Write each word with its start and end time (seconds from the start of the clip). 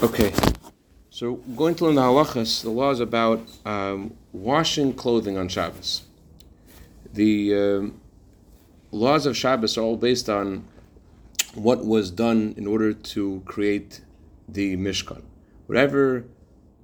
Okay, 0.00 0.32
so 1.10 1.34
going 1.56 1.74
to 1.74 1.86
learn 1.86 1.96
the 1.96 2.02
halachas, 2.02 2.62
the 2.62 2.70
law 2.70 2.92
is 2.92 3.00
about 3.00 3.40
um, 3.66 4.16
washing 4.32 4.92
clothing 4.92 5.36
on 5.36 5.48
Shabbos. 5.48 6.02
The 7.12 7.52
um, 7.56 8.00
laws 8.92 9.26
of 9.26 9.36
Shabbos 9.36 9.76
are 9.76 9.80
all 9.80 9.96
based 9.96 10.28
on 10.28 10.64
what 11.54 11.84
was 11.84 12.12
done 12.12 12.54
in 12.56 12.68
order 12.68 12.92
to 12.92 13.42
create 13.44 14.02
the 14.48 14.76
Mishkan. 14.76 15.22
Whatever 15.66 16.26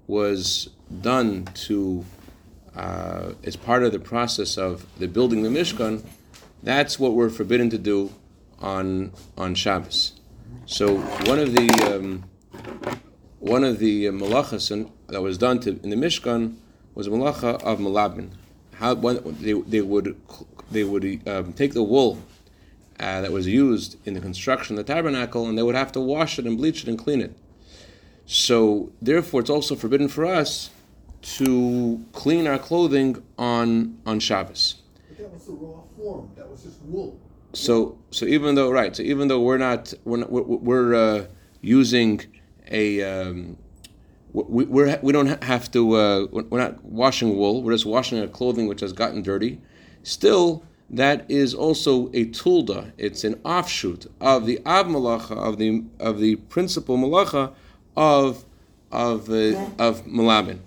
was 0.08 0.70
done 1.00 1.44
to 1.54 2.04
uh, 2.74 3.34
as 3.44 3.54
part 3.54 3.84
of 3.84 3.92
the 3.92 4.00
process 4.00 4.58
of 4.58 4.86
the 4.98 5.06
building 5.06 5.44
the 5.44 5.50
Mishkan, 5.50 6.04
that's 6.64 6.98
what 6.98 7.12
we're 7.12 7.30
forbidden 7.30 7.70
to 7.70 7.78
do 7.78 8.12
on 8.58 9.12
on 9.38 9.54
Shabbos. 9.54 10.14
So 10.66 10.96
one 10.96 11.38
of 11.38 11.52
the 11.52 11.94
um, 11.94 12.24
one 13.44 13.62
of 13.62 13.78
the 13.78 14.06
malachas 14.06 14.90
that 15.08 15.20
was 15.20 15.36
done 15.36 15.60
to, 15.60 15.78
in 15.82 15.90
the 15.90 15.96
Mishkan 15.96 16.56
was 16.94 17.06
a 17.06 17.10
malacha 17.10 17.62
of 17.62 17.78
malabin. 17.78 18.30
How 18.76 18.94
one, 18.94 19.20
they, 19.40 19.52
they 19.52 19.82
would 19.82 20.16
they 20.70 20.82
would 20.82 21.28
um, 21.28 21.52
take 21.52 21.74
the 21.74 21.82
wool 21.82 22.18
uh, 22.98 23.20
that 23.20 23.30
was 23.30 23.46
used 23.46 23.98
in 24.06 24.14
the 24.14 24.20
construction 24.20 24.78
of 24.78 24.86
the 24.86 24.92
tabernacle, 24.94 25.46
and 25.46 25.58
they 25.58 25.62
would 25.62 25.74
have 25.74 25.92
to 25.92 26.00
wash 26.00 26.38
it 26.38 26.46
and 26.46 26.56
bleach 26.56 26.82
it 26.82 26.88
and 26.88 26.98
clean 26.98 27.20
it. 27.20 27.36
So 28.24 28.90
therefore, 29.02 29.42
it's 29.42 29.50
also 29.50 29.76
forbidden 29.76 30.08
for 30.08 30.24
us 30.24 30.70
to 31.36 32.02
clean 32.12 32.46
our 32.46 32.58
clothing 32.58 33.22
on 33.36 33.98
on 34.06 34.20
Shabbos. 34.20 34.76
But 35.08 35.18
that 35.18 35.30
was 35.30 35.44
the 35.44 35.52
raw 35.52 35.82
form. 35.98 36.30
That 36.34 36.50
was 36.50 36.62
just 36.62 36.80
wool. 36.82 37.20
So 37.52 37.98
so 38.10 38.24
even 38.24 38.54
though 38.54 38.70
right, 38.70 38.96
so 38.96 39.02
even 39.02 39.28
though 39.28 39.42
we're 39.42 39.58
not 39.58 39.92
we're 40.04 40.16
not, 40.16 40.32
we're, 40.32 40.42
we're 40.42 40.94
uh, 40.94 41.26
using 41.60 42.22
a 42.70 43.02
um, 43.02 43.56
we, 44.32 44.64
we're, 44.64 44.98
we 45.00 45.12
don't 45.12 45.42
have 45.44 45.70
to 45.72 45.94
uh, 45.94 46.26
we're 46.30 46.58
not 46.58 46.84
washing 46.84 47.36
wool. 47.36 47.62
We're 47.62 47.72
just 47.72 47.86
washing 47.86 48.20
our 48.20 48.26
clothing 48.26 48.66
which 48.66 48.80
has 48.80 48.92
gotten 48.92 49.22
dirty. 49.22 49.60
Still 50.02 50.64
that 50.90 51.24
is 51.30 51.54
also 51.54 52.08
a 52.08 52.26
tulda 52.26 52.92
it's 52.98 53.24
an 53.24 53.40
offshoot 53.44 54.06
of 54.20 54.44
the 54.46 54.60
av 54.66 54.86
malacha 54.86 55.36
of 55.36 55.58
the 55.58 55.82
of 55.98 56.18
the 56.18 56.36
principal 56.36 56.98
malacha 56.98 57.52
of 57.96 58.44
of 58.92 59.30
uh, 59.30 59.56
of 59.78 60.04
malabin. 60.04 60.58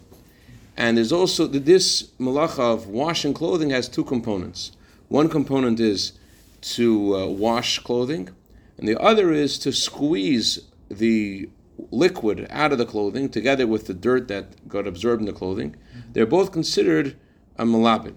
And 0.76 0.98
there's 0.98 1.12
also 1.12 1.48
this 1.48 2.04
malacha 2.20 2.60
of 2.60 2.88
washing 2.88 3.34
clothing 3.34 3.72
has 3.72 3.90
two 3.90 4.04
components. 4.04 4.72
One 5.08 5.28
component 5.28 5.80
is 5.80 6.14
to 6.62 7.16
uh, 7.16 7.26
wash 7.28 7.80
clothing 7.80 8.30
and 8.78 8.88
the 8.88 9.00
other 9.00 9.32
is 9.32 9.58
to 9.60 9.72
squeeze 9.72 10.60
the 10.90 11.50
liquid 11.92 12.48
out 12.50 12.72
of 12.72 12.78
the 12.78 12.86
clothing 12.86 13.30
together 13.30 13.68
with 13.68 13.88
the 13.88 13.94
dirt 13.94 14.28
that 14.28 14.68
got 14.68 14.88
absorbed 14.88 15.22
in 15.22 15.26
the 15.26 15.34
clothing, 15.34 15.76
they're 16.12 16.26
both 16.26 16.52
considered 16.52 17.16
a 17.58 17.66
malabin. 17.66 18.16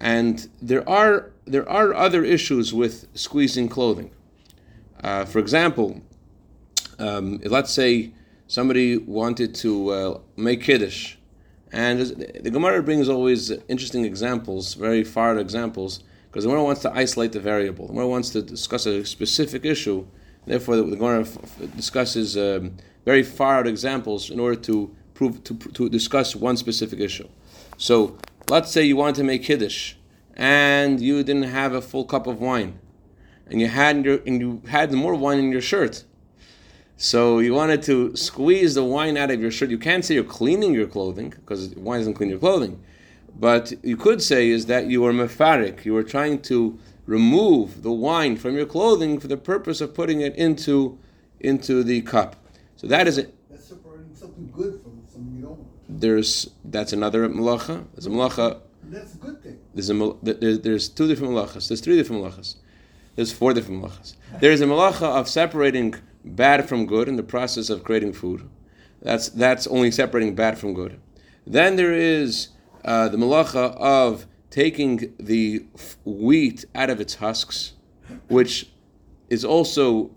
And 0.00 0.48
there 0.60 0.88
are 0.88 1.30
there 1.44 1.68
are 1.68 1.94
other 1.94 2.24
issues 2.24 2.72
with 2.72 3.06
squeezing 3.14 3.68
clothing. 3.68 4.10
Uh, 5.02 5.24
for 5.24 5.38
example, 5.38 6.00
um, 6.98 7.40
let's 7.44 7.72
say 7.72 8.12
somebody 8.46 8.96
wanted 8.96 9.54
to 9.56 9.90
uh, 9.90 10.18
make 10.36 10.62
kiddush, 10.62 11.16
and 11.72 12.00
the 12.00 12.50
Gemara 12.50 12.82
brings 12.82 13.08
always 13.08 13.50
interesting 13.68 14.04
examples, 14.04 14.74
very 14.74 15.02
far 15.02 15.38
examples, 15.38 16.00
because 16.26 16.44
the 16.44 16.50
Gemara 16.50 16.64
wants 16.64 16.82
to 16.82 16.92
isolate 16.92 17.32
the 17.32 17.40
variable. 17.40 17.86
The 17.86 17.92
Gemara 17.94 18.08
wants 18.08 18.30
to 18.30 18.42
discuss 18.42 18.86
a 18.86 19.04
specific 19.04 19.64
issue 19.64 20.06
Therefore, 20.46 20.76
the, 20.76 20.82
the 20.82 20.96
Gemara 20.96 21.26
discusses 21.76 22.36
um, 22.36 22.76
very 23.04 23.22
far 23.22 23.58
out 23.58 23.66
examples 23.66 24.30
in 24.30 24.40
order 24.40 24.60
to 24.62 24.94
prove 25.14 25.42
to, 25.44 25.54
to 25.54 25.88
discuss 25.88 26.34
one 26.34 26.56
specific 26.56 27.00
issue. 27.00 27.28
So, 27.76 28.18
let's 28.48 28.70
say 28.72 28.82
you 28.82 28.96
wanted 28.96 29.16
to 29.16 29.24
make 29.24 29.44
kiddush 29.44 29.94
and 30.36 31.00
you 31.00 31.22
didn't 31.22 31.44
have 31.44 31.74
a 31.74 31.82
full 31.82 32.04
cup 32.04 32.26
of 32.26 32.40
wine, 32.40 32.78
and 33.46 33.60
you 33.60 33.68
had 33.68 34.04
your 34.04 34.20
and 34.26 34.40
you 34.40 34.62
had 34.68 34.92
more 34.92 35.14
wine 35.14 35.38
in 35.38 35.52
your 35.52 35.60
shirt. 35.60 36.04
So 36.96 37.40
you 37.40 37.52
wanted 37.52 37.82
to 37.84 38.14
squeeze 38.16 38.74
the 38.74 38.84
wine 38.84 39.16
out 39.16 39.30
of 39.30 39.40
your 39.40 39.50
shirt. 39.50 39.70
You 39.70 39.78
can't 39.78 40.04
say 40.04 40.14
you're 40.14 40.24
cleaning 40.24 40.72
your 40.72 40.86
clothing 40.86 41.30
because 41.30 41.70
wine 41.74 41.98
doesn't 41.98 42.14
clean 42.14 42.30
your 42.30 42.38
clothing, 42.38 42.80
but 43.38 43.72
you 43.82 43.96
could 43.96 44.22
say 44.22 44.50
is 44.50 44.66
that 44.66 44.86
you 44.86 45.02
were 45.02 45.12
mefarik. 45.12 45.84
You 45.84 45.94
were 45.94 46.04
trying 46.04 46.42
to 46.42 46.78
remove 47.12 47.82
the 47.82 47.92
wine 47.92 48.34
from 48.36 48.56
your 48.56 48.64
clothing 48.64 49.20
for 49.20 49.28
the 49.28 49.36
purpose 49.36 49.80
of 49.82 49.88
putting 49.94 50.22
it 50.22 50.34
into 50.36 50.98
into 51.40 51.74
the 51.84 52.00
cup. 52.02 52.30
So 52.76 52.86
that 52.86 53.06
is 53.06 53.18
it. 53.18 53.28
That's 53.50 53.66
separating 53.66 54.14
something 54.14 54.48
good 54.50 54.80
from 54.82 54.92
something 55.12 55.34
you 55.36 55.42
don't 55.42 55.58
want. 55.58 56.00
There's 56.04 56.50
that's 56.64 56.92
another 56.92 57.28
malacha. 57.28 57.84
There's 57.92 58.06
a 58.06 58.10
malacha. 58.10 58.60
That's 58.84 59.14
a 59.14 59.18
good 59.18 59.42
thing. 59.42 59.58
There's 59.74 59.90
a 59.90 59.96
there's, 60.22 60.60
there's 60.60 60.88
two 60.88 61.06
different 61.06 61.34
malachas. 61.34 61.68
There's 61.68 61.82
three 61.86 61.96
different 61.96 62.22
malachas. 62.22 62.56
There's 63.14 63.32
four 63.40 63.52
different 63.52 63.78
malachas. 63.82 64.16
There 64.40 64.52
is 64.56 64.60
a 64.62 64.66
malacha 64.66 65.08
of 65.20 65.28
separating 65.28 65.94
bad 66.24 66.68
from 66.68 66.86
good 66.86 67.08
in 67.08 67.16
the 67.16 67.28
process 67.34 67.68
of 67.68 67.84
creating 67.84 68.14
food. 68.14 68.48
That's 69.02 69.28
that's 69.28 69.66
only 69.66 69.90
separating 69.90 70.34
bad 70.34 70.58
from 70.58 70.72
good. 70.72 70.98
Then 71.46 71.76
there 71.76 71.92
is 71.92 72.48
uh, 72.84 73.08
the 73.08 73.18
malacha 73.18 73.76
of 73.76 74.26
taking 74.52 75.14
the 75.18 75.64
wheat 76.04 76.66
out 76.74 76.90
of 76.90 77.00
its 77.00 77.14
husks, 77.16 77.72
which 78.28 78.68
is 79.30 79.46
also 79.46 80.10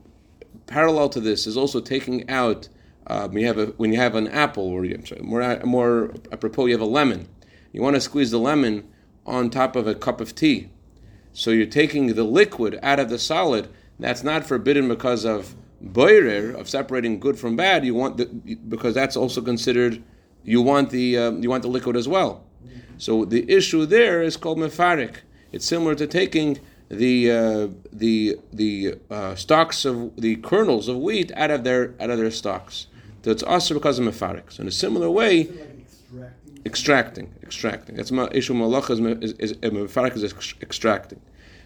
parallel 0.67 1.07
to 1.07 1.21
this, 1.21 1.47
is 1.47 1.55
also 1.55 1.79
taking 1.79 2.29
out. 2.29 2.67
Um, 3.07 3.37
you 3.37 3.47
have 3.47 3.57
a, 3.57 3.67
when 3.77 3.93
you 3.93 3.99
have 3.99 4.15
an 4.15 4.27
apple, 4.27 4.67
or 4.67 4.83
you, 4.83 5.01
more 5.21 5.59
more 5.63 6.13
apropos, 6.31 6.65
you 6.65 6.73
have 6.73 6.81
a 6.81 6.85
lemon. 6.85 7.29
You 7.71 7.81
want 7.81 7.95
to 7.95 8.01
squeeze 8.01 8.31
the 8.31 8.39
lemon 8.39 8.87
on 9.25 9.49
top 9.49 9.75
of 9.75 9.87
a 9.87 9.95
cup 9.95 10.19
of 10.19 10.35
tea. 10.35 10.69
So 11.31 11.51
you're 11.51 11.65
taking 11.65 12.07
the 12.07 12.23
liquid 12.23 12.77
out 12.83 12.99
of 12.99 13.09
the 13.09 13.19
solid. 13.19 13.69
That's 13.99 14.23
not 14.23 14.45
forbidden 14.45 14.87
because 14.89 15.23
of 15.23 15.55
boirer 15.81 16.53
of 16.53 16.67
separating 16.67 17.19
good 17.19 17.39
from 17.39 17.55
bad. 17.55 17.85
You 17.85 17.95
want 17.95 18.17
the, 18.17 18.25
because 18.25 18.95
that's 18.95 19.15
also 19.15 19.41
considered. 19.41 20.03
You 20.43 20.61
want 20.61 20.89
the 20.89 21.17
um, 21.17 21.41
you 21.41 21.49
want 21.49 21.63
the 21.63 21.69
liquid 21.69 21.95
as 21.95 22.07
well. 22.07 22.43
So 22.97 23.25
the 23.25 23.49
issue 23.51 23.85
there 23.85 24.21
is 24.21 24.37
called 24.37 24.57
mefarik. 24.57 25.17
It's 25.51 25.65
similar 25.65 25.95
to 25.95 26.07
taking 26.07 26.59
the 26.89 27.31
uh, 27.31 27.67
the 27.91 28.37
the 28.53 28.95
uh, 29.09 29.35
stalks 29.35 29.85
of 29.85 30.15
the 30.15 30.35
kernels 30.37 30.87
of 30.87 30.97
wheat 30.97 31.31
out 31.35 31.51
of 31.51 31.63
their 31.63 31.93
out 31.99 32.09
of 32.09 32.17
their 32.17 32.31
stalks. 32.31 32.87
So 33.23 33.31
it's 33.31 33.43
also 33.43 33.73
because 33.73 33.97
of 33.99 34.05
mefarik. 34.05 34.51
So 34.51 34.61
in 34.61 34.67
a 34.67 34.71
similar 34.71 35.09
way, 35.09 35.49
like 36.13 36.29
extracting, 36.65 37.33
extracting. 37.43 37.95
That's 37.95 38.11
my 38.11 38.27
issue. 38.31 38.53
Malach 38.53 38.89
is, 38.89 38.99
is, 38.99 39.33
is 39.39 39.53
mefarik 39.57 40.15
is 40.15 40.23
extracting. 40.61 41.19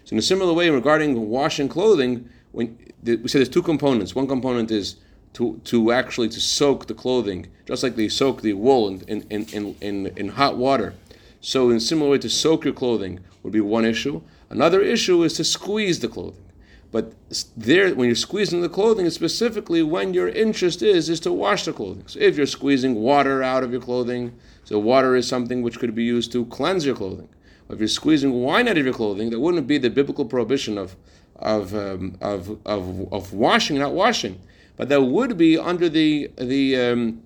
So 0.04 0.14
in 0.14 0.18
a 0.18 0.22
similar 0.22 0.52
way, 0.52 0.70
regarding 0.70 1.28
washing 1.28 1.68
clothing, 1.68 2.28
when 2.52 2.78
we 3.02 3.28
say 3.28 3.38
there's 3.38 3.48
two 3.48 3.62
components. 3.62 4.14
One 4.14 4.26
component 4.26 4.70
is 4.70 4.96
to, 5.34 5.60
to 5.64 5.92
actually 5.92 6.28
to 6.30 6.40
soak 6.40 6.86
the 6.86 6.94
clothing, 6.94 7.46
just 7.66 7.82
like 7.82 7.96
they 7.96 8.08
soak 8.08 8.42
the 8.42 8.52
wool 8.54 8.88
in, 8.88 9.22
in, 9.30 9.46
in, 9.52 9.76
in, 9.80 10.06
in 10.16 10.28
hot 10.30 10.56
water. 10.56 10.94
So, 11.40 11.70
in 11.70 11.76
a 11.76 11.80
similar 11.80 12.10
way, 12.10 12.18
to 12.18 12.28
soak 12.28 12.64
your 12.64 12.74
clothing 12.74 13.20
would 13.42 13.52
be 13.52 13.60
one 13.60 13.84
issue. 13.84 14.20
Another 14.50 14.82
issue 14.82 15.22
is 15.22 15.34
to 15.34 15.44
squeeze 15.44 16.00
the 16.00 16.08
clothing. 16.08 16.44
But 16.92 17.14
there, 17.56 17.94
when 17.94 18.08
you're 18.08 18.16
squeezing 18.16 18.62
the 18.62 18.68
clothing, 18.68 19.08
specifically 19.10 19.82
when 19.82 20.12
your 20.12 20.28
interest 20.28 20.82
is 20.82 21.08
is 21.08 21.20
to 21.20 21.32
wash 21.32 21.64
the 21.64 21.72
clothing. 21.72 22.04
So, 22.08 22.20
if 22.20 22.36
you're 22.36 22.46
squeezing 22.46 22.96
water 22.96 23.42
out 23.42 23.62
of 23.62 23.72
your 23.72 23.80
clothing, 23.80 24.36
so 24.64 24.78
water 24.78 25.16
is 25.16 25.26
something 25.26 25.62
which 25.62 25.78
could 25.78 25.94
be 25.94 26.04
used 26.04 26.32
to 26.32 26.44
cleanse 26.46 26.84
your 26.84 26.96
clothing. 26.96 27.28
If 27.70 27.78
you're 27.78 27.88
squeezing 27.88 28.32
wine 28.32 28.66
out 28.66 28.76
of 28.76 28.84
your 28.84 28.94
clothing, 28.94 29.30
that 29.30 29.40
wouldn't 29.40 29.66
be 29.66 29.78
the 29.78 29.90
biblical 29.90 30.24
prohibition 30.24 30.76
of 30.76 30.96
of 31.36 31.74
um, 31.74 32.18
of, 32.20 32.58
of 32.66 33.12
of 33.12 33.32
washing, 33.32 33.78
not 33.78 33.94
washing, 33.94 34.40
but 34.80 34.88
that 34.88 35.02
would 35.02 35.36
be 35.36 35.58
under 35.58 35.90
the 35.90 36.30
the 36.38 36.74
um, 36.74 37.22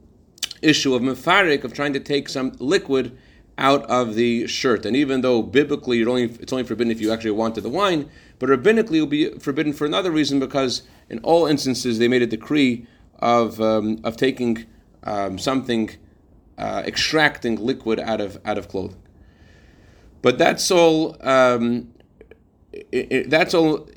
issue 0.60 0.92
of 0.92 1.02
mefarik 1.02 1.62
of 1.62 1.72
trying 1.72 1.92
to 1.92 2.00
take 2.00 2.28
some 2.28 2.50
liquid 2.58 3.16
out 3.56 3.88
of 3.88 4.16
the 4.16 4.48
shirt. 4.48 4.84
And 4.84 4.96
even 4.96 5.20
though 5.20 5.40
biblically 5.40 6.04
only, 6.04 6.24
it's 6.24 6.52
only 6.52 6.64
forbidden 6.64 6.90
if 6.90 7.00
you 7.00 7.12
actually 7.12 7.30
wanted 7.30 7.60
the 7.60 7.68
wine, 7.68 8.10
but 8.40 8.48
rabbinically 8.48 8.96
it 8.96 9.00
will 9.02 9.06
be 9.06 9.30
forbidden 9.38 9.72
for 9.72 9.86
another 9.86 10.10
reason 10.10 10.40
because 10.40 10.82
in 11.08 11.20
all 11.20 11.46
instances 11.46 12.00
they 12.00 12.08
made 12.08 12.22
a 12.22 12.26
decree 12.26 12.88
of, 13.20 13.60
um, 13.60 14.00
of 14.02 14.16
taking 14.16 14.66
um, 15.04 15.38
something, 15.38 15.90
uh, 16.58 16.82
extracting 16.84 17.54
liquid 17.64 18.00
out 18.00 18.20
of, 18.20 18.40
out 18.44 18.58
of 18.58 18.66
clothing. 18.66 19.00
But 20.22 20.38
that's 20.38 20.72
all. 20.72 21.16
Um, 21.20 21.94
it, 22.72 23.12
it, 23.12 23.30
that's 23.30 23.54
all. 23.54 23.88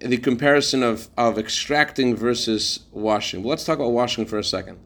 The 0.00 0.18
comparison 0.18 0.82
of, 0.82 1.08
of 1.16 1.38
extracting 1.38 2.14
versus 2.14 2.80
washing. 2.92 3.42
Well, 3.42 3.50
let's 3.50 3.64
talk 3.64 3.78
about 3.78 3.92
washing 3.92 4.26
for 4.26 4.38
a 4.38 4.44
second. 4.44 4.78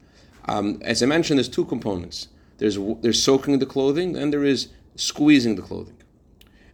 Um, 0.47 0.79
as 0.83 1.03
I 1.03 1.05
mentioned, 1.05 1.37
there's 1.37 1.49
two 1.49 1.65
components. 1.65 2.29
There's 2.57 2.77
there's 3.01 3.21
soaking 3.21 3.59
the 3.59 3.65
clothing, 3.65 4.15
and 4.15 4.31
there 4.31 4.45
is 4.45 4.69
squeezing 4.95 5.55
the 5.55 5.61
clothing. 5.61 5.97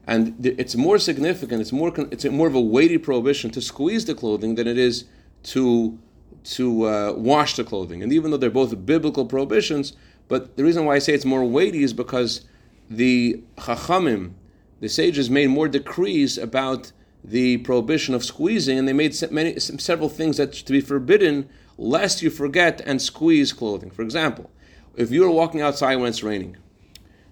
And 0.05 0.45
it's 0.45 0.75
more 0.75 0.97
significant. 0.97 1.61
It's 1.61 1.71
more 1.71 1.93
it's 2.11 2.25
more 2.25 2.47
of 2.47 2.55
a 2.55 2.61
weighty 2.61 2.97
prohibition 2.97 3.49
to 3.51 3.61
squeeze 3.61 4.05
the 4.05 4.15
clothing 4.15 4.55
than 4.55 4.67
it 4.67 4.77
is 4.77 5.05
to 5.43 5.97
to 6.43 6.87
uh, 6.87 7.13
wash 7.13 7.55
the 7.55 7.63
clothing. 7.63 8.03
And 8.03 8.11
even 8.11 8.31
though 8.31 8.37
they're 8.37 8.49
both 8.49 8.85
biblical 8.85 9.25
prohibitions, 9.25 9.93
but 10.27 10.57
the 10.57 10.63
reason 10.63 10.85
why 10.85 10.95
I 10.95 10.99
say 10.99 11.13
it's 11.13 11.25
more 11.25 11.45
weighty 11.45 11.83
is 11.83 11.93
because 11.93 12.41
the 12.89 13.41
Chachamim, 13.57 14.33
the 14.79 14.89
sages, 14.89 15.29
made 15.29 15.47
more 15.47 15.67
decrees 15.67 16.37
about 16.37 16.91
the 17.23 17.57
prohibition 17.57 18.13
of 18.15 18.23
squeezing, 18.23 18.77
and 18.77 18.87
they 18.87 18.93
made 18.93 19.15
many, 19.31 19.59
several 19.59 20.09
things 20.09 20.37
that 20.37 20.53
to 20.53 20.71
be 20.71 20.81
forbidden, 20.81 21.47
lest 21.77 22.21
you 22.21 22.29
forget 22.29 22.81
and 22.85 23.01
squeeze 23.01 23.53
clothing. 23.53 23.91
For 23.91 24.01
example, 24.01 24.49
if 24.95 25.11
you're 25.11 25.29
walking 25.29 25.61
outside 25.61 25.95
when 25.95 26.09
it's 26.09 26.23
raining, 26.23 26.57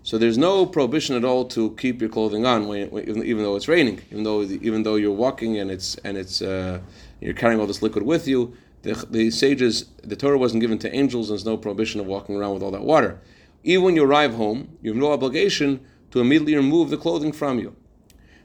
so 0.03 0.17
there's 0.17 0.37
no 0.37 0.65
prohibition 0.65 1.15
at 1.15 1.25
all 1.25 1.45
to 1.49 1.75
keep 1.75 2.01
your 2.01 2.09
clothing 2.09 2.45
on 2.45 2.67
when, 2.67 2.89
when, 2.89 3.23
even 3.23 3.43
though 3.43 3.55
it's 3.55 3.67
raining, 3.67 4.01
even 4.11 4.23
though 4.23 4.41
even 4.43 4.83
though 4.83 4.95
you're 4.95 5.11
walking 5.11 5.57
and 5.57 5.69
it's 5.69 5.95
and 5.97 6.17
it's 6.17 6.41
uh, 6.41 6.79
you're 7.19 7.33
carrying 7.33 7.59
all 7.59 7.67
this 7.67 7.81
liquid 7.81 8.05
with 8.05 8.27
you. 8.27 8.55
The, 8.81 8.93
the 9.09 9.29
sages, 9.29 9.85
the 10.03 10.15
Torah 10.15 10.37
wasn't 10.37 10.61
given 10.61 10.79
to 10.79 10.95
angels. 10.95 11.27
There's 11.27 11.43
no 11.43 11.57
prohibition 11.57 11.99
of 11.99 12.07
walking 12.07 12.37
around 12.37 12.53
with 12.53 12.63
all 12.63 12.71
that 12.71 12.83
water. 12.83 13.19
Even 13.65 13.83
when 13.83 13.95
you 13.97 14.05
arrive 14.05 14.35
home, 14.35 14.77
you 14.81 14.91
have 14.91 14.97
no 14.97 15.11
obligation 15.11 15.81
to 16.11 16.21
immediately 16.21 16.55
remove 16.55 16.89
the 16.89 16.97
clothing 16.97 17.33
from 17.33 17.59
you. 17.59 17.75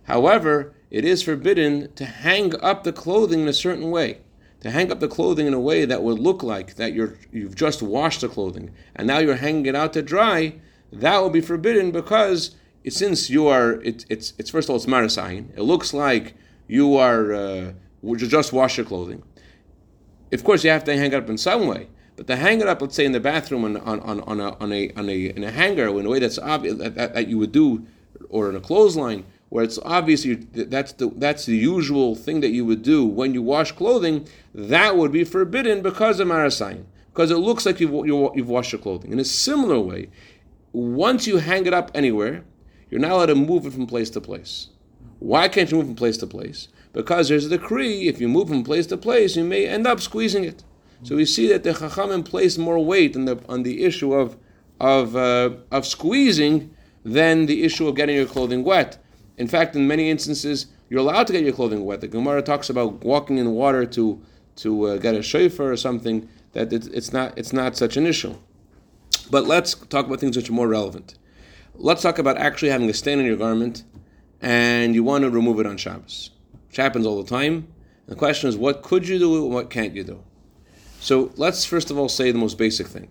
However, 0.03 0.74
it 0.95 1.05
is 1.05 1.23
forbidden 1.23 1.93
to 1.95 2.05
hang 2.05 2.55
up 2.61 2.85
the 2.85 2.93
clothing 2.93 3.41
in 3.41 3.49
a 3.49 3.53
certain 3.53 3.91
way. 3.91 4.19
To 4.61 4.71
hang 4.71 4.93
up 4.93 5.01
the 5.01 5.09
clothing 5.09 5.49
in 5.49 5.53
a 5.53 5.59
way 5.59 5.85
that 5.85 6.05
would 6.05 6.21
look 6.21 6.45
like 6.45 6.77
that 6.77 6.93
you're 6.93 7.19
you've 7.33 7.57
just 7.57 7.83
washed 7.83 8.21
the 8.21 8.29
clothing 8.29 8.71
and 8.95 9.09
now 9.09 9.19
you're 9.19 9.35
hanging 9.35 9.67
it 9.67 9.75
out 9.75 9.93
to 9.95 10.03
dry, 10.03 10.55
that 10.93 11.19
will 11.21 11.31
be 11.31 11.41
forbidden 11.41 11.91
because 11.91 12.55
it, 12.85 12.93
since 12.93 13.29
you 13.29 13.49
are 13.49 13.73
it, 13.83 14.07
it's 14.09 14.35
it's 14.39 14.51
first 14.51 14.67
of 14.67 14.71
all 14.71 14.77
it's 14.77 14.87
marasayin. 14.87 15.51
It 15.57 15.63
looks 15.63 15.93
like 15.93 16.35
you 16.69 16.97
are 16.97 17.35
uh, 17.35 17.73
just 18.17 18.53
wash 18.53 18.77
your 18.77 18.87
clothing. 18.87 19.21
Of 20.31 20.45
course, 20.45 20.63
you 20.63 20.71
have 20.71 20.85
to 20.85 20.97
hang 20.97 21.13
it 21.13 21.15
up 21.15 21.29
in 21.29 21.39
some 21.39 21.67
way. 21.67 21.89
But 22.15 22.29
to 22.29 22.37
hang 22.37 22.61
it 22.61 22.69
up, 22.69 22.81
let's 22.81 22.95
say 22.95 23.05
in 23.05 23.11
the 23.11 23.19
bathroom 23.19 23.65
on, 23.65 23.79
on, 23.79 23.99
on, 23.99 24.21
on, 24.21 24.41
a, 24.41 24.57
on, 24.59 24.73
a, 24.73 24.93
on 24.93 25.09
a, 25.09 25.27
in 25.27 25.43
a 25.43 25.51
hanger, 25.51 25.89
in 25.89 26.07
a 26.07 26.09
way 26.09 26.21
that's 26.21 26.39
obvious 26.39 26.79
that, 26.79 26.95
that, 26.95 27.15
that 27.15 27.27
you 27.27 27.39
would 27.39 27.51
do, 27.51 27.85
or 28.29 28.49
in 28.49 28.55
a 28.55 28.61
clothesline, 28.61 29.25
where 29.49 29.65
it's 29.65 29.79
obvious 29.85 30.25
you, 30.25 30.37
that's 30.53 30.93
the 30.93 31.11
that's 31.17 31.47
the 31.47 31.57
usual 31.57 32.15
thing 32.15 32.41
that 32.41 32.51
you 32.51 32.65
would 32.65 32.83
do 32.83 33.05
when 33.05 33.35
you 33.35 33.43
wash 33.43 33.73
clothing, 33.73 34.27
that 34.55 34.97
would 34.97 35.13
be 35.13 35.25
forbidden 35.25 35.83
because 35.83 36.19
of 36.21 36.29
marasayin, 36.29 36.85
because 37.13 37.31
it 37.31 37.37
looks 37.37 37.65
like 37.65 37.81
you've, 37.81 38.07
you've 38.07 38.49
washed 38.49 38.73
your 38.73 38.81
clothing. 38.81 39.13
In 39.13 39.21
a 39.21 39.25
similar 39.25 39.79
way, 39.79 40.09
once 40.73 41.27
you 41.27 41.37
hang 41.37 41.67
it 41.67 41.75
up 41.75 41.91
anywhere, 41.95 42.45
you're 42.91 43.01
not 43.01 43.13
allowed 43.13 43.27
to 43.27 43.35
move 43.35 43.67
it 43.67 43.73
from 43.73 43.87
place 43.87 44.11
to 44.11 44.21
place. 44.21 44.69
Why 45.21 45.49
can't 45.49 45.71
you 45.71 45.79
move 45.79 45.87
from 45.87 45.95
place 45.95 46.17
to 46.19 46.27
place? 46.27 46.69
Because 46.93 47.29
there's 47.29 47.47
a 47.47 47.49
decree, 47.49 48.09
if 48.09 48.21
you 48.21 48.29
move 48.29 48.49
from 48.49 48.65
place 48.65 48.87
to 48.89 48.97
place, 48.97 49.37
you 49.37 49.45
may 49.45 49.67
end 49.67 49.87
up 49.87 50.01
squeezing 50.01 50.45
it. 50.45 50.65
So 51.03 51.17
we 51.17 51.27
see 51.27 51.49
that 51.49 51.65
the 51.65 51.73
Chachamim 51.73 52.25
place 52.25 52.57
more 52.57 52.83
weight 52.83 53.15
on 53.15 53.27
the, 53.27 53.39
on 53.49 53.63
the 53.63 53.85
issue 53.85 54.15
of, 54.15 54.37
of, 54.81 55.15
uh, 55.15 55.51
of 55.71 55.87
squeezing 55.87 56.75
than 57.05 57.47
the 57.47 57.63
issue 57.63 57.87
of 57.87 57.95
getting 57.95 58.17
your 58.17 58.27
clothing 58.27 58.65
wet. 58.65 58.99
In 59.37 59.49
fact, 59.49 59.75
in 59.75 59.87
many 59.87 60.11
instances, 60.11 60.67
you're 60.89 61.01
allowed 61.01 61.27
to 61.27 61.33
get 61.33 61.43
your 61.43 61.53
clothing 61.53 61.85
wet. 61.85 62.01
The 62.01 62.09
Gemara 62.09 62.43
talks 62.43 62.71
about 62.71 63.05
walking 63.05 63.39
in 63.39 63.51
water 63.53 63.85
to, 63.87 64.23
to 64.57 64.85
uh, 64.85 64.97
get 64.99 65.15
a 65.15 65.23
shofar 65.23 65.73
or 65.73 65.77
something, 65.77 66.29
that 66.53 66.73
it, 66.73 66.87
it's, 66.93 67.13
not, 67.13 67.37
it's 67.37 67.53
not 67.53 67.77
such 67.77 67.97
an 67.97 68.07
issue. 68.07 68.35
But 69.31 69.45
let's 69.47 69.75
talk 69.75 70.07
about 70.07 70.21
things 70.21 70.37
which 70.37 70.49
are 70.49 70.53
more 70.53 70.69
relevant. 70.69 71.17
Let's 71.75 72.03
talk 72.03 72.19
about 72.19 72.37
actually 72.37 72.71
having 72.71 72.89
a 72.89 72.95
stain 72.95 73.19
on 73.19 73.25
your 73.25 73.37
garment 73.37 73.83
and 74.41 74.95
you 74.95 75.03
want 75.03 75.23
to 75.23 75.31
remove 75.31 75.59
it 75.59 75.67
on 75.67 75.77
Shabbos. 75.77 76.31
Which 76.69 76.77
happens 76.77 77.07
all 77.07 77.23
the 77.23 77.29
time. 77.29 77.69
The 78.07 78.15
question 78.15 78.49
is, 78.49 78.57
what 78.57 78.83
could 78.83 79.09
you 79.09 79.19
do 79.19 79.45
and 79.45 79.55
what 79.55 79.71
can't 79.71 79.95
you 79.95 80.05
do? 80.05 80.23
So 81.01 81.33
let's 81.37 81.65
first 81.65 81.91
of 81.91 81.99
all 81.99 82.09
say 82.09 82.31
the 82.31 82.39
most 82.39 82.59
basic 82.59 82.87
thing. 82.87 83.09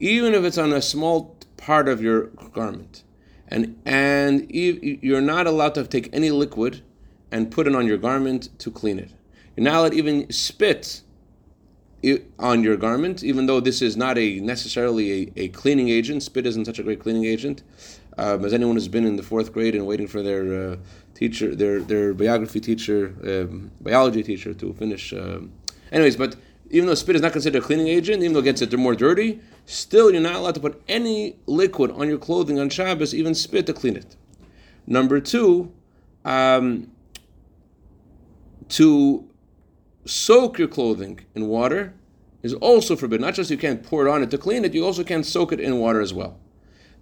Even 0.00 0.34
if 0.34 0.44
it's 0.44 0.58
on 0.58 0.72
a 0.72 0.82
small 0.82 1.36
part 1.56 1.88
of 1.88 2.02
your 2.02 2.26
garment, 2.54 3.04
and 3.52 3.78
and 3.84 4.50
you're 4.50 5.20
not 5.20 5.46
allowed 5.46 5.74
to 5.74 5.86
take 5.86 6.08
any 6.12 6.30
liquid 6.30 6.82
and 7.30 7.50
put 7.50 7.66
it 7.66 7.74
on 7.74 7.86
your 7.86 7.98
garment 7.98 8.48
to 8.58 8.70
clean 8.70 8.98
it. 8.98 9.10
You're 9.56 9.64
not 9.64 9.76
allowed 9.76 9.94
even 9.94 10.32
spit 10.32 11.02
on 12.38 12.64
your 12.64 12.76
garment, 12.76 13.22
even 13.22 13.46
though 13.46 13.60
this 13.60 13.80
is 13.82 13.96
not 13.96 14.18
a 14.18 14.40
necessarily 14.40 15.06
a, 15.12 15.32
a 15.44 15.48
cleaning 15.48 15.90
agent. 15.90 16.22
Spit 16.22 16.46
isn't 16.46 16.64
such 16.64 16.78
a 16.78 16.82
great 16.82 17.00
cleaning 17.00 17.26
agent. 17.26 17.62
Um, 18.18 18.44
as 18.44 18.52
anyone 18.52 18.76
who's 18.76 18.88
been 18.88 19.06
in 19.06 19.16
the 19.16 19.22
fourth 19.22 19.52
grade 19.52 19.74
and 19.74 19.86
waiting 19.86 20.08
for 20.08 20.22
their 20.22 20.72
uh, 20.72 20.76
teacher, 21.14 21.54
their 21.54 21.80
their 21.80 22.14
biography 22.14 22.60
teacher, 22.60 23.14
um, 23.24 23.70
biology 23.82 24.22
teacher 24.22 24.54
to 24.54 24.72
finish. 24.72 25.12
Um, 25.12 25.52
anyways, 25.92 26.16
but 26.16 26.36
even 26.72 26.88
though 26.88 26.94
spit 26.94 27.14
is 27.14 27.22
not 27.22 27.32
considered 27.32 27.62
a 27.62 27.64
cleaning 27.64 27.86
agent, 27.86 28.22
even 28.22 28.32
though 28.32 28.40
it 28.40 28.44
gets 28.44 28.62
it 28.62 28.76
more 28.78 28.94
dirty, 28.94 29.40
still 29.66 30.10
you're 30.10 30.22
not 30.22 30.36
allowed 30.36 30.54
to 30.54 30.60
put 30.60 30.82
any 30.88 31.36
liquid 31.46 31.90
on 31.90 32.08
your 32.08 32.18
clothing 32.18 32.58
on 32.58 32.70
Shabbos, 32.70 33.14
even 33.14 33.34
spit 33.34 33.66
to 33.66 33.74
clean 33.74 33.94
it. 33.94 34.16
Number 34.86 35.20
two, 35.20 35.70
um, 36.24 36.90
to 38.70 39.28
soak 40.06 40.58
your 40.58 40.66
clothing 40.66 41.20
in 41.34 41.46
water 41.46 41.92
is 42.42 42.54
also 42.54 42.96
forbidden. 42.96 43.26
Not 43.26 43.34
just 43.34 43.50
you 43.50 43.58
can't 43.58 43.82
pour 43.82 44.06
it 44.06 44.10
on 44.10 44.22
it 44.22 44.30
to 44.30 44.38
clean 44.38 44.64
it, 44.64 44.72
you 44.72 44.84
also 44.84 45.04
can't 45.04 45.26
soak 45.26 45.52
it 45.52 45.60
in 45.60 45.78
water 45.78 46.00
as 46.00 46.14
well. 46.14 46.40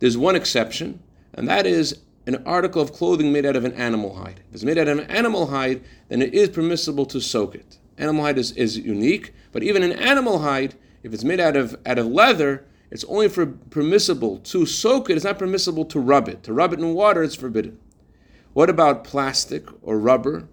There's 0.01 0.19
one 0.19 0.35
exception, 0.35 1.01
and 1.33 1.49
that 1.49 1.65
is 1.65 2.01
an 2.27 2.43
article 2.45 2.83
of 2.83 2.93
clothing 2.93 3.33
made 3.33 3.47
out 3.47 3.55
of 3.55 3.65
an 3.65 3.75
animal 3.75 4.17
hide. 4.17 4.41
If 4.49 4.57
it's 4.57 4.65
made 4.65 4.79
out 4.79 4.89
of 4.89 4.99
an 4.99 5.11
animal 5.11 5.47
hide, 5.47 5.85
then 6.09 6.23
it 6.23 6.35
is 6.35 6.49
permissible 6.49 7.07
to 7.07 7.21
soak 7.21 7.55
it. 7.55 7.79
Animal 7.99 8.25
hide 8.25 8.39
is, 8.39 8.53
is 8.53 8.77
unique, 8.77 9.33
but 9.53 9.63
even 9.63 9.83
an 9.83 9.93
animal 9.93 10.41
hide, 10.41 10.75
if 11.03 11.13
it's 11.13 11.25
made 11.25 11.41
out 11.41 11.57
of 11.57 11.77
out 11.87 11.99
of 11.99 12.07
leather, 12.07 12.65
it's 12.91 13.05
only 13.05 13.29
for 13.29 13.47
permissible 13.47 14.39
to 14.39 14.67
soak 14.67 15.11
it. 15.11 15.17
It's 15.17 15.25
not 15.25 15.39
permissible 15.39 15.85
to 15.87 16.01
rub 16.01 16.29
it. 16.29 16.43
To 16.45 16.53
rub 16.53 16.73
it 16.73 16.81
in 16.81 16.95
water, 16.95 17.23
it's 17.23 17.35
forbidden. 17.35 17.79
What 18.53 18.69
about 18.69 19.05
plastic 19.05 19.69
or 19.83 19.99
rubber? 19.99 20.49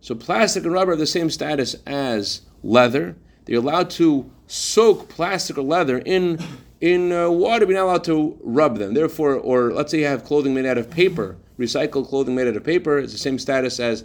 So 0.00 0.14
plastic 0.14 0.64
and 0.64 0.72
rubber 0.72 0.92
have 0.92 0.98
the 0.98 1.06
same 1.06 1.30
status 1.30 1.76
as 1.86 2.42
leather. 2.62 3.16
They're 3.44 3.58
allowed 3.58 3.90
to 3.90 4.30
soak 4.46 5.08
plastic 5.08 5.58
or 5.58 5.62
leather 5.62 5.98
in 5.98 6.38
in 6.80 7.12
uh, 7.12 7.30
water, 7.30 7.64
but 7.64 7.74
not 7.74 7.84
allowed 7.84 8.04
to 8.04 8.36
rub 8.42 8.78
them. 8.78 8.94
Therefore, 8.94 9.34
or 9.34 9.72
let's 9.72 9.92
say 9.92 10.00
you 10.00 10.06
have 10.06 10.24
clothing 10.24 10.52
made 10.52 10.66
out 10.66 10.78
of 10.78 10.90
paper, 10.90 11.36
recycled 11.58 12.08
clothing 12.08 12.34
made 12.34 12.48
out 12.48 12.56
of 12.56 12.64
paper, 12.64 12.98
it's 12.98 13.12
the 13.12 13.18
same 13.18 13.38
status 13.38 13.78
as 13.78 14.04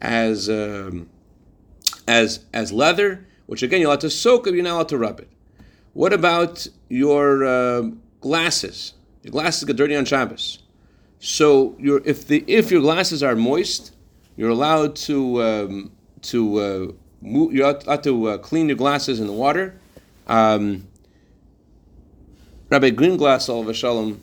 as 0.00 0.48
um, 0.48 1.08
as 2.06 2.44
as 2.52 2.72
leather, 2.72 3.26
which 3.46 3.62
again 3.62 3.80
you're 3.80 3.88
allowed 3.88 4.00
to 4.00 4.10
soak 4.10 4.46
it, 4.46 4.54
you're 4.54 4.64
not 4.64 4.74
allowed 4.74 4.88
to 4.88 4.98
rub 4.98 5.20
it. 5.20 5.28
What 5.92 6.12
about 6.12 6.66
your 6.88 7.44
uh, 7.44 7.82
glasses? 8.20 8.94
Your 9.22 9.32
glasses 9.32 9.64
get 9.64 9.76
dirty 9.76 9.94
on 9.94 10.04
Shabbos. 10.04 10.62
So 11.18 11.76
if 11.78 12.26
the 12.26 12.44
if 12.46 12.70
your 12.70 12.80
glasses 12.80 13.22
are 13.22 13.36
moist, 13.36 13.94
you're 14.36 14.50
allowed 14.50 14.96
to 14.96 15.42
um, 15.42 15.92
to 16.22 16.56
uh, 16.58 16.92
move, 17.20 17.52
you're 17.52 17.68
allowed 17.68 18.02
to 18.04 18.28
uh, 18.28 18.38
clean 18.38 18.68
your 18.68 18.76
glasses 18.76 19.20
in 19.20 19.26
the 19.26 19.32
water. 19.32 19.78
Um, 20.26 20.88
Rabbi 22.70 22.90
Greenglass 22.90 23.48
al 23.48 23.70
Shalom 23.72 24.22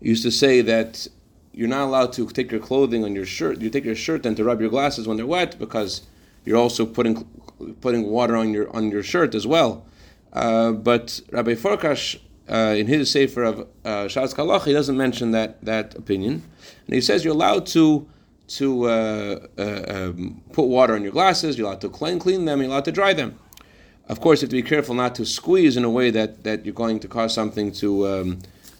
used 0.00 0.22
to 0.22 0.30
say 0.30 0.60
that 0.62 1.06
you're 1.52 1.68
not 1.68 1.82
allowed 1.82 2.12
to 2.12 2.26
take 2.28 2.52
your 2.52 2.60
clothing 2.60 3.04
on 3.04 3.14
your 3.14 3.26
shirt. 3.26 3.60
You 3.60 3.68
take 3.68 3.84
your 3.84 3.96
shirt 3.96 4.24
and 4.24 4.36
to 4.36 4.44
rub 4.44 4.60
your 4.60 4.70
glasses 4.70 5.08
when 5.08 5.16
they're 5.16 5.26
wet 5.26 5.58
because 5.58 6.02
you're 6.44 6.56
also 6.56 6.86
putting 6.86 7.28
putting 7.80 8.06
water 8.06 8.36
on 8.36 8.52
your 8.52 8.74
on 8.74 8.90
your 8.90 9.02
shirt 9.02 9.34
as 9.34 9.46
well. 9.46 9.84
Uh, 10.32 10.72
but 10.72 11.20
Rabbi 11.32 11.54
Farkash, 11.54 12.18
uh, 12.48 12.74
in 12.76 12.86
his 12.86 13.10
sefer 13.10 13.44
of 13.44 13.60
uh, 13.84 14.06
Shas 14.06 14.34
Kalach, 14.34 14.64
he 14.64 14.72
doesn't 14.72 14.96
mention 14.96 15.30
that 15.32 15.64
that 15.64 15.94
opinion, 15.94 16.42
and 16.86 16.94
he 16.94 17.00
says 17.00 17.24
you're 17.24 17.34
allowed 17.34 17.66
to 17.66 18.06
to 18.48 18.84
uh, 18.84 19.46
uh, 19.58 19.84
um, 19.88 20.42
put 20.52 20.64
water 20.64 20.94
on 20.94 21.02
your 21.02 21.12
glasses. 21.12 21.58
You're 21.58 21.66
allowed 21.66 21.80
to 21.82 21.88
clean 21.88 22.18
clean 22.18 22.44
them. 22.44 22.60
You're 22.60 22.70
allowed 22.70 22.86
to 22.86 22.92
dry 22.92 23.12
them. 23.12 23.38
Of 24.08 24.20
course, 24.20 24.40
you 24.40 24.46
have 24.46 24.50
to 24.50 24.56
be 24.56 24.62
careful 24.62 24.94
not 24.94 25.14
to 25.16 25.26
squeeze 25.26 25.76
in 25.76 25.84
a 25.84 25.90
way 25.90 26.10
that, 26.10 26.42
that 26.44 26.64
you're 26.64 26.74
going 26.74 26.98
to 27.00 27.08
cause 27.08 27.34
something 27.34 27.72
to 27.72 28.08
um, 28.08 28.38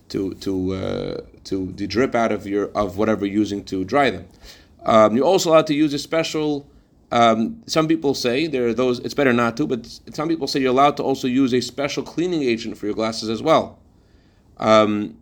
to 0.08 0.34
to 0.34 0.74
uh, 0.74 1.20
to 1.44 1.66
drip 1.72 2.14
out 2.14 2.32
of 2.32 2.46
your 2.46 2.70
of 2.74 2.96
whatever 2.96 3.26
you're 3.26 3.34
using 3.34 3.62
to 3.64 3.84
dry 3.84 4.10
them. 4.10 4.26
Um, 4.86 5.16
you're 5.16 5.26
also 5.26 5.50
allowed 5.50 5.66
to 5.68 5.74
use 5.74 5.92
a 5.94 5.98
special. 5.98 6.66
Um, 7.10 7.62
some 7.66 7.88
people 7.88 8.14
say 8.14 8.46
there 8.46 8.66
are 8.68 8.74
those. 8.74 8.98
It's 9.00 9.14
better 9.14 9.32
not 9.32 9.56
to, 9.56 9.66
but 9.66 9.86
some 10.12 10.28
people 10.28 10.46
say 10.46 10.60
you're 10.60 10.70
allowed 10.70 10.96
to 10.98 11.02
also 11.02 11.26
use 11.26 11.54
a 11.54 11.60
special 11.60 12.02
cleaning 12.02 12.42
agent 12.42 12.76
for 12.76 12.86
your 12.86 12.94
glasses 12.94 13.28
as 13.30 13.42
well. 13.42 13.78
Um, 14.58 15.16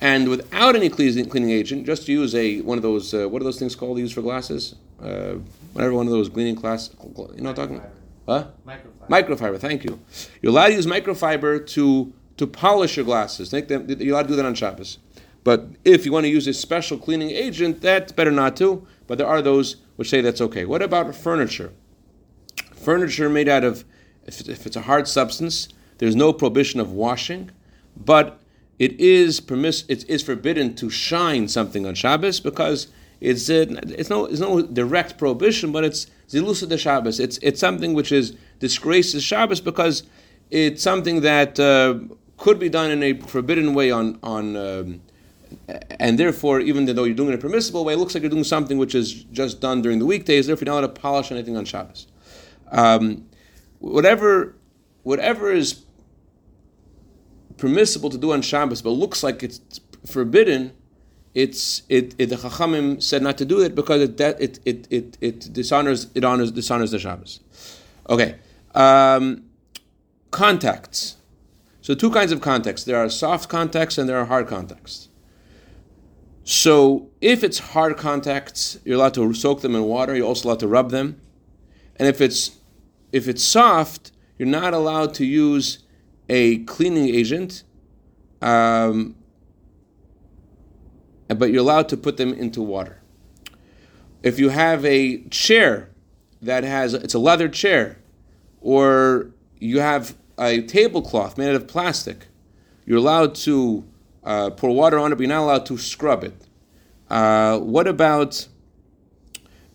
and 0.00 0.28
without 0.28 0.74
any 0.74 0.88
cleaning, 0.88 1.28
cleaning 1.28 1.50
agent, 1.50 1.86
just 1.86 2.08
use 2.08 2.34
a 2.34 2.60
one 2.62 2.78
of 2.78 2.82
those 2.82 3.14
uh, 3.14 3.28
what 3.28 3.40
are 3.40 3.44
those 3.44 3.58
things 3.58 3.76
called 3.76 3.98
used 3.98 4.14
for 4.14 4.22
glasses? 4.22 4.74
Uh, 5.00 5.34
whatever 5.72 5.94
one 5.94 6.06
of 6.06 6.12
those 6.12 6.28
cleaning 6.28 6.56
class. 6.56 6.90
You 7.02 7.08
know 7.08 7.24
what 7.24 7.46
I'm 7.46 7.54
talking 7.54 7.76
about? 7.76 7.90
Huh? 8.26 8.46
Microfiber. 8.66 9.08
Microfiber. 9.08 9.58
Thank 9.58 9.84
you. 9.84 10.00
You're 10.42 10.50
allowed 10.50 10.68
to 10.68 10.74
use 10.74 10.86
microfiber 10.86 11.64
to 11.68 12.12
to 12.38 12.46
polish 12.46 12.96
your 12.96 13.04
glasses. 13.04 13.52
Make 13.52 13.68
them. 13.68 13.88
You're 13.88 14.14
allowed 14.14 14.22
to 14.22 14.28
do 14.28 14.36
that 14.36 14.46
on 14.46 14.54
Shabbos. 14.54 14.98
But 15.44 15.68
if 15.84 16.06
you 16.06 16.12
want 16.12 16.24
to 16.24 16.30
use 16.30 16.46
a 16.46 16.54
special 16.54 16.96
cleaning 16.98 17.30
agent, 17.30 17.82
that's 17.82 18.12
better 18.12 18.30
not 18.30 18.56
to. 18.56 18.86
But 19.06 19.18
there 19.18 19.26
are 19.26 19.42
those 19.42 19.76
which 19.96 20.10
say 20.10 20.20
that's 20.20 20.40
okay. 20.40 20.64
What 20.64 20.82
about 20.82 21.14
furniture? 21.14 21.72
Furniture 22.74 23.28
made 23.28 23.48
out 23.48 23.64
of 23.64 23.84
if, 24.26 24.66
it's 24.66 24.76
a 24.76 24.82
hard 24.82 25.06
substance, 25.06 25.68
there's 25.98 26.16
no 26.16 26.32
prohibition 26.32 26.80
of 26.80 26.92
washing, 26.92 27.50
but 27.96 28.40
it 28.78 28.98
is 28.98 29.40
permiss 29.40 29.84
it 29.88 30.08
is 30.08 30.22
forbidden 30.22 30.74
to 30.74 30.90
shine 30.90 31.46
something 31.46 31.86
on 31.86 31.94
Shabbos 31.94 32.40
because 32.40 32.88
it's 33.20 33.48
uh, 33.48 33.66
it's 33.88 34.10
no 34.10 34.26
it's 34.26 34.40
no 34.40 34.62
direct 34.62 35.16
prohibition, 35.18 35.70
but 35.70 35.84
it's 35.84 36.06
zilusa 36.28 36.68
de 36.68 36.76
Shabbos. 36.76 37.20
It's 37.20 37.38
it's 37.38 37.60
something 37.60 37.94
which 37.94 38.10
is 38.10 38.36
disgraces 38.58 39.22
Shabbos 39.22 39.60
because 39.60 40.02
it's 40.50 40.82
something 40.82 41.20
that 41.20 41.60
uh, 41.60 41.98
could 42.36 42.58
be 42.58 42.68
done 42.68 42.90
in 42.90 43.02
a 43.02 43.14
forbidden 43.20 43.74
way 43.74 43.90
on 43.90 44.18
on. 44.22 44.56
Um, 44.56 45.00
and 46.00 46.18
therefore, 46.18 46.60
even 46.60 46.86
though 46.86 47.04
you're 47.04 47.14
doing 47.14 47.30
it 47.30 47.32
in 47.34 47.38
a 47.38 47.42
permissible 47.42 47.84
way, 47.84 47.94
it 47.94 47.98
looks 47.98 48.14
like 48.14 48.22
you're 48.22 48.30
doing 48.30 48.44
something 48.44 48.78
which 48.78 48.94
is 48.94 49.24
just 49.24 49.60
done 49.60 49.82
during 49.82 49.98
the 49.98 50.06
weekdays. 50.06 50.46
Therefore, 50.46 50.64
you're 50.64 50.74
not 50.74 50.80
allowed 50.80 50.94
to 50.94 51.00
polish 51.00 51.32
anything 51.32 51.56
on 51.56 51.64
Shabbos. 51.64 52.06
Um, 52.70 53.26
whatever, 53.78 54.54
whatever 55.02 55.52
is 55.52 55.84
permissible 57.56 58.10
to 58.10 58.18
do 58.18 58.32
on 58.32 58.42
Shabbos, 58.42 58.82
but 58.82 58.90
looks 58.90 59.22
like 59.22 59.42
it's 59.42 59.60
forbidden, 60.06 60.72
it's 61.34 61.82
it, 61.88 62.14
it 62.18 62.26
the 62.26 62.36
Chachamim 62.36 63.02
said 63.02 63.22
not 63.22 63.36
to 63.38 63.44
do 63.44 63.60
it 63.60 63.74
because 63.74 64.00
it 64.02 64.20
it 64.20 64.60
it 64.64 64.86
it, 64.90 65.18
it 65.20 65.52
dishonors 65.52 66.08
it 66.14 66.24
honors 66.24 66.52
dishonors 66.52 66.92
the 66.92 66.98
Shabbos. 66.98 67.40
Okay, 68.08 68.36
um, 68.74 69.44
contacts. 70.30 71.16
So 71.80 71.94
two 71.94 72.10
kinds 72.10 72.32
of 72.32 72.40
contacts. 72.40 72.84
There 72.84 72.96
are 72.96 73.08
soft 73.10 73.48
contacts 73.48 73.98
and 73.98 74.08
there 74.08 74.18
are 74.18 74.24
hard 74.26 74.46
contacts. 74.46 75.08
So 76.44 77.10
if 77.22 77.42
it's 77.42 77.58
hard 77.58 77.96
contacts, 77.96 78.78
you're 78.84 78.96
allowed 78.96 79.14
to 79.14 79.32
soak 79.32 79.62
them 79.62 79.74
in 79.74 79.84
water. 79.84 80.14
You're 80.14 80.26
also 80.26 80.48
allowed 80.48 80.60
to 80.60 80.68
rub 80.68 80.90
them, 80.90 81.20
and 81.96 82.06
if 82.06 82.20
it's 82.20 82.58
if 83.12 83.28
it's 83.28 83.42
soft, 83.42 84.12
you're 84.38 84.48
not 84.48 84.74
allowed 84.74 85.14
to 85.14 85.24
use 85.24 85.78
a 86.28 86.58
cleaning 86.64 87.14
agent, 87.14 87.64
um, 88.42 89.16
but 91.28 91.50
you're 91.50 91.60
allowed 91.60 91.88
to 91.88 91.96
put 91.96 92.18
them 92.18 92.34
into 92.34 92.60
water. 92.60 93.00
If 94.22 94.38
you 94.38 94.50
have 94.50 94.84
a 94.84 95.22
chair 95.28 95.90
that 96.42 96.64
has, 96.64 96.92
it's 96.92 97.14
a 97.14 97.18
leather 97.18 97.48
chair, 97.48 97.98
or 98.60 99.30
you 99.58 99.80
have 99.80 100.16
a 100.38 100.60
tablecloth 100.62 101.38
made 101.38 101.50
out 101.50 101.54
of 101.54 101.68
plastic, 101.68 102.26
you're 102.84 102.98
allowed 102.98 103.34
to 103.36 103.84
uh, 104.24 104.50
pour 104.50 104.74
water 104.74 104.98
on 104.98 105.12
it, 105.12 105.16
but 105.16 105.22
you're 105.22 105.28
not 105.28 105.42
allowed 105.42 105.66
to 105.66 105.78
scrub 105.78 106.24
it. 106.24 106.46
Uh, 107.10 107.58
what 107.58 107.86
about, 107.86 108.48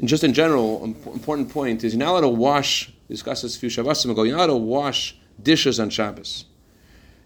just 0.04 0.24
in 0.24 0.34
general, 0.34 0.84
important 0.84 1.50
point 1.50 1.84
is 1.84 1.94
you're 1.94 2.00
not 2.00 2.12
allowed 2.12 2.22
to 2.22 2.30
wash, 2.30 2.92
discussed 3.08 3.44
this 3.44 3.56
a 3.56 3.60
few 3.60 3.70
Shabbosim 3.70 4.12
ago, 4.12 4.24
you're 4.24 4.38
not 4.38 4.50
allowed 4.50 4.60
to 4.60 4.66
wash 4.66 5.18
dishes 5.42 5.80
on 5.80 5.90
Shabbos. 5.90 6.46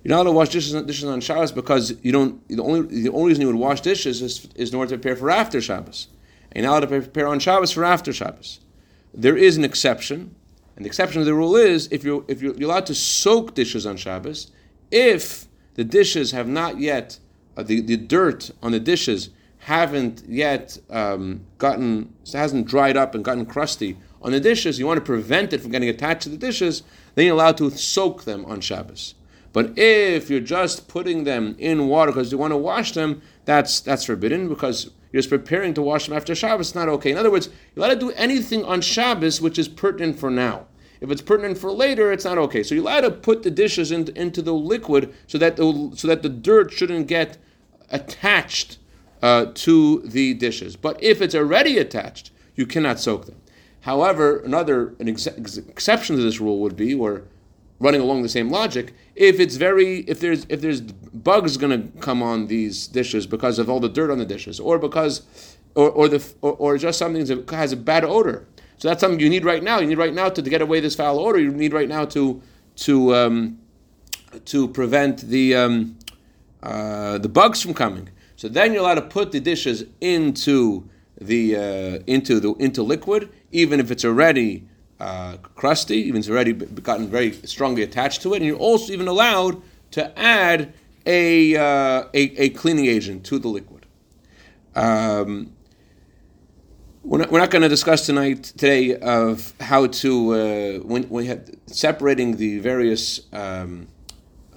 You're 0.03 0.09
not 0.09 0.25
allowed 0.25 0.31
to 0.31 0.37
wash 0.37 0.49
dishes, 0.49 0.83
dishes 0.83 1.05
on 1.05 1.21
Shabbos 1.21 1.51
because 1.53 1.93
you 2.03 2.11
don't. 2.11 2.45
The 2.49 2.61
only 2.61 3.03
the 3.03 3.09
only 3.09 3.29
reason 3.29 3.41
you 3.41 3.47
would 3.47 3.55
wash 3.55 3.79
dishes 3.79 4.21
is, 4.21 4.49
is 4.55 4.71
in 4.71 4.75
order 4.75 4.89
to 4.91 4.97
prepare 4.97 5.15
for 5.15 5.31
after 5.31 5.61
Shabbos. 5.61 6.07
And 6.51 6.63
you're 6.63 6.71
not 6.71 6.83
allowed 6.83 6.99
to 6.99 7.01
prepare 7.01 7.27
on 7.27 7.39
Shabbos 7.39 7.71
for 7.71 7.85
after 7.85 8.11
Shabbos. 8.11 8.59
There 9.13 9.37
is 9.37 9.55
an 9.55 9.63
exception, 9.63 10.35
and 10.75 10.83
the 10.83 10.87
exception 10.87 11.21
to 11.21 11.25
the 11.25 11.33
rule 11.33 11.55
is 11.55 11.87
if 11.89 12.03
you're 12.03 12.25
if 12.27 12.41
you're, 12.41 12.53
you're 12.55 12.69
allowed 12.69 12.85
to 12.87 12.95
soak 12.95 13.53
dishes 13.53 13.85
on 13.85 13.95
Shabbos, 13.95 14.51
if 14.91 15.47
the 15.75 15.83
dishes 15.83 16.31
have 16.31 16.47
not 16.47 16.79
yet 16.79 17.19
uh, 17.57 17.63
the 17.63 17.81
the 17.81 17.97
dirt 17.97 18.51
on 18.61 18.71
the 18.71 18.79
dishes 18.79 19.29
haven't 19.59 20.23
yet 20.27 20.77
um, 20.89 21.45
gotten 21.57 22.13
hasn't 22.33 22.67
dried 22.67 22.97
up 22.97 23.15
and 23.15 23.23
gotten 23.23 23.45
crusty 23.45 23.97
on 24.23 24.31
the 24.31 24.39
dishes, 24.39 24.79
you 24.79 24.87
want 24.87 24.97
to 24.97 25.05
prevent 25.05 25.51
it 25.51 25.61
from 25.61 25.71
getting 25.71 25.89
attached 25.89 26.21
to 26.21 26.29
the 26.29 26.37
dishes, 26.37 26.83
then 27.15 27.25
you're 27.25 27.35
allowed 27.35 27.57
to 27.57 27.69
soak 27.71 28.23
them 28.23 28.45
on 28.45 28.61
Shabbos. 28.61 29.15
But 29.51 29.77
if 29.77 30.29
you're 30.29 30.39
just 30.39 30.87
putting 30.87 31.25
them 31.25 31.55
in 31.59 31.87
water 31.87 32.11
because 32.11 32.31
you 32.31 32.37
want 32.37 32.51
to 32.51 32.57
wash 32.57 32.93
them, 32.93 33.21
that's 33.45 33.81
that's 33.81 34.05
forbidden 34.05 34.47
because 34.47 34.89
you're 35.11 35.21
just 35.21 35.29
preparing 35.29 35.73
to 35.75 35.81
wash 35.81 36.07
them 36.07 36.15
after 36.15 36.33
Shabbos. 36.33 36.69
It's 36.69 36.75
not 36.75 36.89
okay. 36.89 37.11
In 37.11 37.17
other 37.17 37.29
words, 37.29 37.49
you're 37.75 37.85
allowed 37.85 37.95
to 37.95 37.99
do 37.99 38.11
anything 38.11 38.63
on 38.63 38.81
Shabbos 38.81 39.41
which 39.41 39.59
is 39.59 39.67
pertinent 39.67 40.17
for 40.17 40.31
now. 40.31 40.65
If 41.03 41.11
it's 41.11 41.21
pertinent 41.21 41.57
for 41.57 41.69
later, 41.69 42.13
it's 42.13 42.23
not 42.23 42.37
okay. 42.37 42.63
So 42.63 42.73
you're 42.73 42.83
allowed 42.85 43.01
to 43.01 43.11
put 43.11 43.43
the 43.43 43.51
dishes 43.51 43.91
in, 43.91 44.07
into 44.15 44.41
the 44.41 44.53
liquid 44.53 45.13
so 45.27 45.37
that 45.37 45.57
the, 45.57 45.91
so 45.95 46.07
that 46.07 46.23
the 46.23 46.29
dirt 46.29 46.71
shouldn't 46.71 47.07
get 47.07 47.37
attached 47.89 48.77
uh, 49.21 49.47
to 49.53 49.99
the 50.05 50.33
dishes. 50.33 50.77
But 50.77 51.03
if 51.03 51.21
it's 51.21 51.35
already 51.35 51.77
attached, 51.77 52.31
you 52.55 52.65
cannot 52.65 53.01
soak 53.01 53.25
them. 53.25 53.35
However, 53.81 54.39
another 54.39 54.95
an 54.99 55.09
ex- 55.09 55.27
exception 55.27 56.15
to 56.15 56.21
this 56.21 56.39
rule 56.39 56.59
would 56.59 56.77
be, 56.77 56.93
or 56.93 57.23
running 57.81 57.99
along 57.99 58.23
the 58.23 58.29
same 58.29 58.49
logic, 58.49 58.93
if 59.13 59.41
it's 59.41 59.57
very 59.57 59.99
if 60.07 60.21
there's 60.21 60.45
if 60.47 60.61
there's 60.61 60.79
bugs 60.79 61.57
going 61.57 61.91
to 61.91 61.99
come 61.99 62.23
on 62.23 62.47
these 62.47 62.87
dishes 62.87 63.27
because 63.27 63.59
of 63.59 63.69
all 63.69 63.81
the 63.81 63.89
dirt 63.89 64.09
on 64.09 64.19
the 64.19 64.25
dishes, 64.25 64.57
or 64.57 64.79
because 64.79 65.23
or, 65.75 65.89
or 65.89 66.07
the 66.07 66.25
or, 66.41 66.53
or 66.53 66.77
just 66.77 66.97
something 66.97 67.25
that 67.25 67.49
has 67.49 67.73
a 67.73 67.77
bad 67.77 68.05
odor. 68.05 68.47
So 68.77 68.87
that's 68.87 69.01
something 69.01 69.19
you 69.19 69.29
need 69.29 69.45
right 69.45 69.63
now. 69.63 69.79
You 69.79 69.87
need 69.87 69.97
right 69.97 70.13
now 70.13 70.29
to, 70.29 70.41
to 70.41 70.49
get 70.49 70.61
away 70.61 70.79
this 70.79 70.95
foul 70.95 71.19
odor. 71.19 71.39
You 71.39 71.51
need 71.51 71.73
right 71.73 71.89
now 71.89 72.05
to 72.05 72.41
to 72.77 73.15
um, 73.15 73.59
to 74.45 74.67
prevent 74.67 75.21
the 75.21 75.55
um, 75.55 75.97
uh, 76.61 77.17
the 77.17 77.29
bugs 77.29 77.61
from 77.61 77.73
coming. 77.73 78.09
So 78.35 78.49
then 78.49 78.73
you're 78.73 78.81
allowed 78.81 78.95
to 78.95 79.01
put 79.03 79.31
the 79.31 79.39
dishes 79.39 79.85
into 80.01 80.89
the 81.19 81.55
uh, 81.55 82.03
into 82.07 82.39
the 82.39 82.53
into 82.53 82.83
liquid, 82.83 83.29
even 83.51 83.79
if 83.79 83.91
it's 83.91 84.03
already 84.03 84.65
uh, 84.99 85.37
crusty, 85.55 85.97
even 85.97 86.19
it's 86.19 86.29
already 86.29 86.53
gotten 86.53 87.07
very 87.07 87.33
strongly 87.45 87.83
attached 87.83 88.21
to 88.21 88.33
it, 88.33 88.37
and 88.37 88.45
you're 88.45 88.57
also 88.57 88.93
even 88.93 89.07
allowed 89.07 89.61
to 89.91 90.17
add 90.17 90.73
a, 91.05 91.55
uh, 91.55 92.07
a, 92.13 92.41
a, 92.41 92.49
cleaning 92.49 92.85
agent 92.85 93.25
to 93.25 93.37
the 93.37 93.49
liquid. 93.49 93.85
Um, 94.75 95.51
we're 97.03 97.17
not, 97.17 97.31
not 97.31 97.51
going 97.51 97.61
to 97.61 97.69
discuss 97.69 98.05
tonight 98.05 98.43
today 98.43 98.95
of 98.95 99.53
how 99.59 99.87
to 99.87 100.33
uh, 100.33 100.79
when 100.79 101.07
we 101.09 101.25
have 101.27 101.49
separating 101.67 102.37
the 102.37 102.59
various 102.59 103.21
um, 103.33 103.87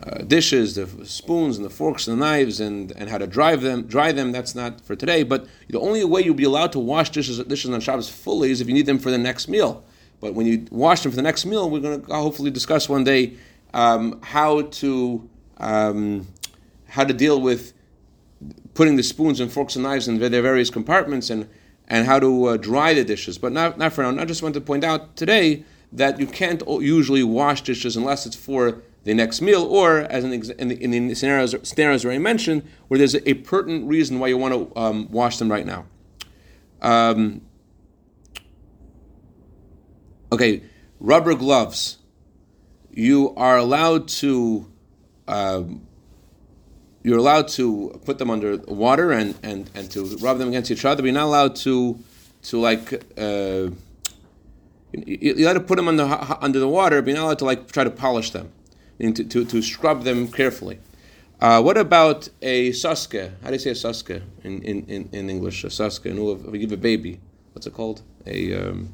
uh, 0.00 0.18
dishes, 0.18 0.76
the 0.76 0.86
spoons 1.04 1.56
and 1.56 1.66
the 1.66 1.70
forks 1.70 2.06
and 2.06 2.16
the 2.16 2.24
knives, 2.24 2.60
and, 2.60 2.92
and 2.92 3.10
how 3.10 3.18
to 3.18 3.26
dry 3.26 3.56
them. 3.56 3.82
Dry 3.86 4.12
them. 4.12 4.30
That's 4.30 4.54
not 4.54 4.80
for 4.80 4.94
today. 4.94 5.24
But 5.24 5.48
the 5.68 5.80
only 5.80 6.04
way 6.04 6.22
you'll 6.22 6.34
be 6.34 6.44
allowed 6.44 6.72
to 6.72 6.78
wash 6.78 7.10
dishes 7.10 7.42
dishes 7.44 7.70
on 7.70 7.80
Shabbos 7.80 8.08
fully 8.08 8.52
is 8.52 8.60
if 8.60 8.68
you 8.68 8.74
need 8.74 8.86
them 8.86 9.00
for 9.00 9.10
the 9.10 9.18
next 9.18 9.48
meal. 9.48 9.84
But 10.20 10.34
when 10.34 10.46
you 10.46 10.66
wash 10.70 11.02
them 11.02 11.10
for 11.10 11.16
the 11.16 11.22
next 11.22 11.46
meal, 11.46 11.68
we're 11.68 11.80
going 11.80 12.00
to 12.00 12.14
hopefully 12.14 12.50
discuss 12.50 12.88
one 12.88 13.02
day 13.02 13.36
um, 13.74 14.20
how 14.22 14.62
to 14.62 15.28
um, 15.58 16.28
how 16.86 17.02
to 17.02 17.12
deal 17.12 17.40
with 17.40 17.72
putting 18.74 18.94
the 18.96 19.02
spoons 19.02 19.40
and 19.40 19.50
forks 19.50 19.74
and 19.74 19.82
knives 19.82 20.06
in 20.06 20.18
their 20.20 20.42
various 20.42 20.70
compartments 20.70 21.30
and 21.30 21.48
and 21.88 22.06
how 22.06 22.18
to 22.18 22.46
uh, 22.46 22.56
dry 22.56 22.94
the 22.94 23.04
dishes. 23.04 23.38
But 23.38 23.52
not 23.52 23.78
not 23.78 23.92
for 23.92 24.02
now. 24.02 24.20
I 24.20 24.24
just 24.24 24.42
want 24.42 24.54
to 24.54 24.60
point 24.60 24.84
out 24.84 25.16
today 25.16 25.64
that 25.92 26.18
you 26.20 26.26
can't 26.26 26.62
usually 26.66 27.22
wash 27.22 27.62
dishes 27.62 27.96
unless 27.96 28.26
it's 28.26 28.36
for 28.36 28.82
the 29.04 29.14
next 29.14 29.40
meal, 29.40 29.62
or 29.62 30.00
as 30.00 30.24
in 30.24 30.30
the, 30.30 30.60
in 30.60 30.68
the, 30.68 30.82
in 30.82 31.08
the 31.08 31.14
scenarios, 31.14 31.54
scenarios 31.62 32.04
already 32.04 32.18
mentioned, 32.18 32.68
where 32.88 32.98
there's 32.98 33.14
a, 33.14 33.30
a, 33.30 33.34
pertinent 33.34 33.86
reason 33.86 34.18
why 34.18 34.26
you 34.26 34.36
want 34.36 34.52
to 34.52 34.76
um, 34.76 35.08
wash 35.12 35.38
them 35.38 35.48
right 35.48 35.64
now. 35.64 35.86
Um, 36.82 37.42
Okay, 40.32 40.62
rubber 40.98 41.34
gloves. 41.34 41.98
You 42.90 43.34
are 43.36 43.56
allowed 43.56 44.08
to. 44.08 44.70
Um, 45.28 45.85
you're 47.06 47.18
allowed 47.18 47.46
to 47.46 48.00
put 48.04 48.18
them 48.18 48.30
under 48.30 48.56
water 48.66 49.12
and, 49.12 49.36
and, 49.44 49.70
and 49.76 49.88
to 49.92 50.00
rub 50.16 50.38
them 50.38 50.48
against 50.48 50.72
each 50.72 50.84
other. 50.84 51.02
But 51.02 51.06
you're 51.06 51.20
not 51.22 51.26
allowed 51.26 51.54
to 51.66 51.98
to 52.48 52.58
like. 52.58 52.86
Uh, 53.16 53.70
you, 54.92 55.44
got 55.44 55.52
to 55.52 55.60
put 55.60 55.76
them 55.76 55.86
under 55.86 56.04
under 56.40 56.58
the 56.58 56.68
water, 56.68 57.00
but 57.00 57.08
you're 57.08 57.18
not 57.18 57.26
allowed 57.26 57.38
to 57.38 57.44
like 57.44 57.70
try 57.70 57.84
to 57.84 57.90
polish 57.90 58.30
them, 58.30 58.50
to, 58.98 59.22
to, 59.22 59.44
to 59.44 59.62
scrub 59.62 60.02
them 60.02 60.26
carefully. 60.26 60.80
Uh, 61.40 61.62
what 61.62 61.76
about 61.76 62.28
a 62.42 62.70
suske? 62.70 63.30
How 63.40 63.48
do 63.48 63.52
you 63.52 63.58
say 63.60 63.70
a 63.70 63.74
suske 63.74 64.22
in, 64.42 64.62
in, 64.62 65.08
in, 65.12 65.30
English? 65.30 65.62
A 65.64 65.68
suske. 65.68 66.12
No, 66.12 66.32
if 66.32 66.40
we 66.42 66.58
give 66.58 66.72
a 66.72 66.76
baby, 66.76 67.20
what's 67.52 67.66
it 67.66 67.74
called? 67.74 68.02
A 68.26 68.38
um, 68.54 68.92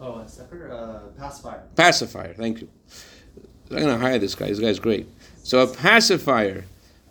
Oh, 0.00 0.18
a 0.20 0.28
separate 0.28 0.72
uh, 0.72 1.00
pacifier. 1.18 1.62
Pacifier. 1.74 2.34
Thank 2.34 2.60
you. 2.60 2.68
I'm 3.70 3.78
going 3.78 3.88
to 3.88 3.98
hire 3.98 4.18
this 4.18 4.34
guy. 4.34 4.46
This 4.46 4.60
guy's 4.60 4.78
great. 4.78 5.08
So 5.42 5.60
a 5.60 5.66
pacifier, 5.66 6.64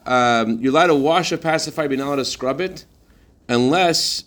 um, 0.07 0.59
you're 0.59 0.71
allowed 0.71 0.87
to 0.87 0.95
wash 0.95 1.31
a 1.31 1.37
pacifier, 1.37 1.87
but 1.87 1.97
not 1.97 2.07
allowed 2.07 2.15
to 2.17 2.25
scrub 2.25 2.61
it, 2.61 2.85
unless 3.47 4.23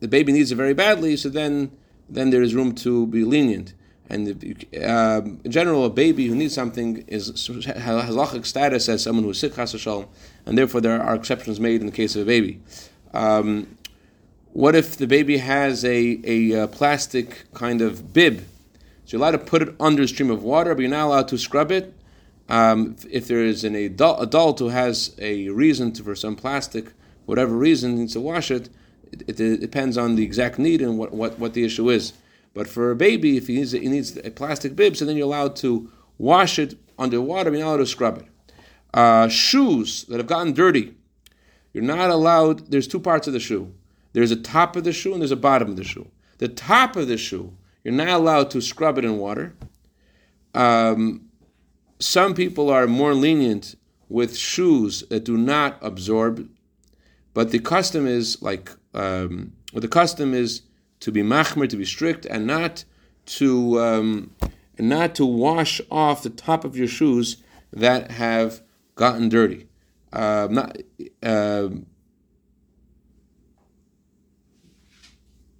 the 0.00 0.08
baby 0.08 0.32
needs 0.32 0.50
it 0.50 0.56
very 0.56 0.74
badly. 0.74 1.16
So 1.16 1.28
then, 1.28 1.70
then 2.08 2.30
there 2.30 2.42
is 2.42 2.54
room 2.54 2.74
to 2.76 3.06
be 3.06 3.24
lenient. 3.24 3.74
And 4.10 4.28
if, 4.28 4.88
um, 4.88 5.40
in 5.44 5.50
general, 5.50 5.84
a 5.84 5.90
baby 5.90 6.26
who 6.26 6.34
needs 6.34 6.54
something 6.54 7.04
is 7.08 7.26
has 7.26 7.66
halachic 7.66 8.46
status 8.46 8.88
as 8.88 9.02
someone 9.02 9.24
who 9.24 9.30
is 9.30 9.38
sick, 9.38 9.52
and 9.58 10.58
therefore 10.58 10.80
there 10.80 11.00
are 11.00 11.14
exceptions 11.14 11.60
made 11.60 11.80
in 11.80 11.86
the 11.86 11.92
case 11.92 12.16
of 12.16 12.22
a 12.22 12.24
baby. 12.24 12.60
Um, 13.12 13.76
what 14.52 14.74
if 14.74 14.96
the 14.96 15.06
baby 15.06 15.36
has 15.36 15.84
a, 15.84 16.20
a, 16.24 16.52
a 16.52 16.62
uh, 16.62 16.66
plastic 16.68 17.44
kind 17.52 17.82
of 17.82 18.14
bib? 18.14 18.44
So 19.04 19.16
you're 19.16 19.20
allowed 19.20 19.32
to 19.32 19.38
put 19.38 19.62
it 19.62 19.74
under 19.78 20.02
a 20.02 20.08
stream 20.08 20.30
of 20.30 20.42
water, 20.42 20.74
but 20.74 20.80
you're 20.80 20.90
not 20.90 21.06
allowed 21.06 21.28
to 21.28 21.38
scrub 21.38 21.70
it. 21.70 21.94
Um, 22.48 22.96
if, 23.10 23.28
there 23.28 23.44
is 23.44 23.64
an 23.64 23.74
adult, 23.74 24.22
adult 24.22 24.58
who 24.58 24.68
has 24.68 25.14
a 25.18 25.48
reason 25.50 25.92
to, 25.92 26.02
for 26.02 26.14
some 26.14 26.34
plastic, 26.34 26.92
whatever 27.26 27.54
reason, 27.54 27.96
needs 27.96 28.14
to 28.14 28.20
wash 28.20 28.50
it, 28.50 28.70
it, 29.12 29.28
it, 29.28 29.40
it 29.40 29.60
depends 29.60 29.98
on 29.98 30.16
the 30.16 30.24
exact 30.24 30.58
need 30.58 30.80
and 30.80 30.98
what, 30.98 31.12
what, 31.12 31.38
what 31.38 31.52
the 31.52 31.64
issue 31.64 31.90
is. 31.90 32.14
But 32.54 32.66
for 32.66 32.90
a 32.90 32.96
baby, 32.96 33.36
if 33.36 33.46
he 33.46 33.56
needs, 33.56 33.72
he 33.72 33.88
needs 33.88 34.16
a 34.16 34.30
plastic 34.30 34.74
bib, 34.74 34.96
so 34.96 35.04
then 35.04 35.16
you're 35.16 35.26
allowed 35.26 35.56
to 35.56 35.90
wash 36.16 36.58
it 36.58 36.76
under 36.98 37.20
water, 37.20 37.50
you're 37.50 37.60
not 37.60 37.68
allowed 37.68 37.76
to 37.78 37.86
scrub 37.86 38.18
it. 38.18 38.26
Uh, 38.94 39.28
shoes 39.28 40.04
that 40.04 40.16
have 40.16 40.26
gotten 40.26 40.52
dirty, 40.54 40.94
you're 41.72 41.84
not 41.84 42.10
allowed, 42.10 42.70
there's 42.70 42.88
two 42.88 42.98
parts 42.98 43.26
of 43.26 43.32
the 43.32 43.40
shoe. 43.40 43.72
There's 44.14 44.30
a 44.30 44.36
top 44.36 44.74
of 44.74 44.84
the 44.84 44.92
shoe 44.92 45.12
and 45.12 45.20
there's 45.20 45.30
a 45.30 45.36
bottom 45.36 45.68
of 45.68 45.76
the 45.76 45.84
shoe. 45.84 46.10
The 46.38 46.48
top 46.48 46.96
of 46.96 47.08
the 47.08 47.18
shoe, 47.18 47.54
you're 47.84 47.94
not 47.94 48.08
allowed 48.08 48.50
to 48.52 48.60
scrub 48.60 48.98
it 48.98 49.04
in 49.04 49.18
water. 49.18 49.54
Um, 50.54 51.27
some 51.98 52.34
people 52.34 52.70
are 52.70 52.86
more 52.86 53.14
lenient 53.14 53.74
with 54.08 54.36
shoes 54.36 55.02
that 55.10 55.24
do 55.24 55.36
not 55.36 55.78
absorb, 55.82 56.48
but 57.34 57.50
the 57.50 57.58
custom 57.58 58.06
is 58.06 58.40
like, 58.40 58.70
um, 58.94 59.52
the 59.74 59.88
custom 59.88 60.32
is 60.32 60.62
to 61.00 61.12
be 61.12 61.22
machmer, 61.22 61.68
to 61.68 61.76
be 61.76 61.84
strict, 61.84 62.24
and 62.26 62.46
not 62.46 62.84
to 63.26 63.80
um, 63.80 64.30
not 64.78 65.14
to 65.16 65.26
wash 65.26 65.80
off 65.90 66.22
the 66.22 66.30
top 66.30 66.64
of 66.64 66.76
your 66.76 66.88
shoes 66.88 67.36
that 67.72 68.10
have 68.12 68.62
gotten 68.94 69.28
dirty. 69.28 69.68
Uh, 70.12 70.48
not, 70.50 70.78
uh, 71.22 71.68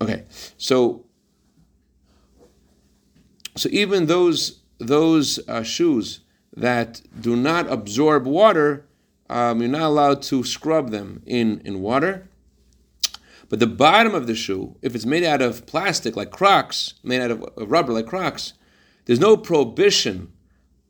okay, 0.01 0.25
so 0.57 1.05
so 3.57 3.69
even 3.71 4.07
those 4.07 4.61
those 4.79 5.39
uh, 5.49 5.63
shoes 5.63 6.21
that 6.61 7.03
do 7.21 7.37
not 7.37 7.71
absorb 7.71 8.27
water, 8.27 8.87
um, 9.31 9.61
you're 9.61 9.71
not 9.71 9.83
allowed 9.83 10.23
to 10.23 10.45
scrub 10.45 10.91
them 10.91 11.23
in 11.27 11.61
in 11.65 11.81
water. 11.81 12.29
But 13.49 13.61
the 13.61 13.67
bottom 13.67 14.15
of 14.15 14.27
the 14.27 14.35
shoe, 14.35 14.77
if 14.83 14.95
it's 14.95 15.07
made 15.07 15.25
out 15.25 15.41
of 15.41 15.67
plastic 15.67 16.17
like 16.17 16.31
Crocs, 16.31 16.95
made 17.03 17.21
out 17.23 17.31
of 17.31 17.45
rubber 17.57 17.93
like 17.93 18.07
Crocs, 18.07 18.53
there's 19.07 19.21
no 19.21 19.37
prohibition 19.37 20.33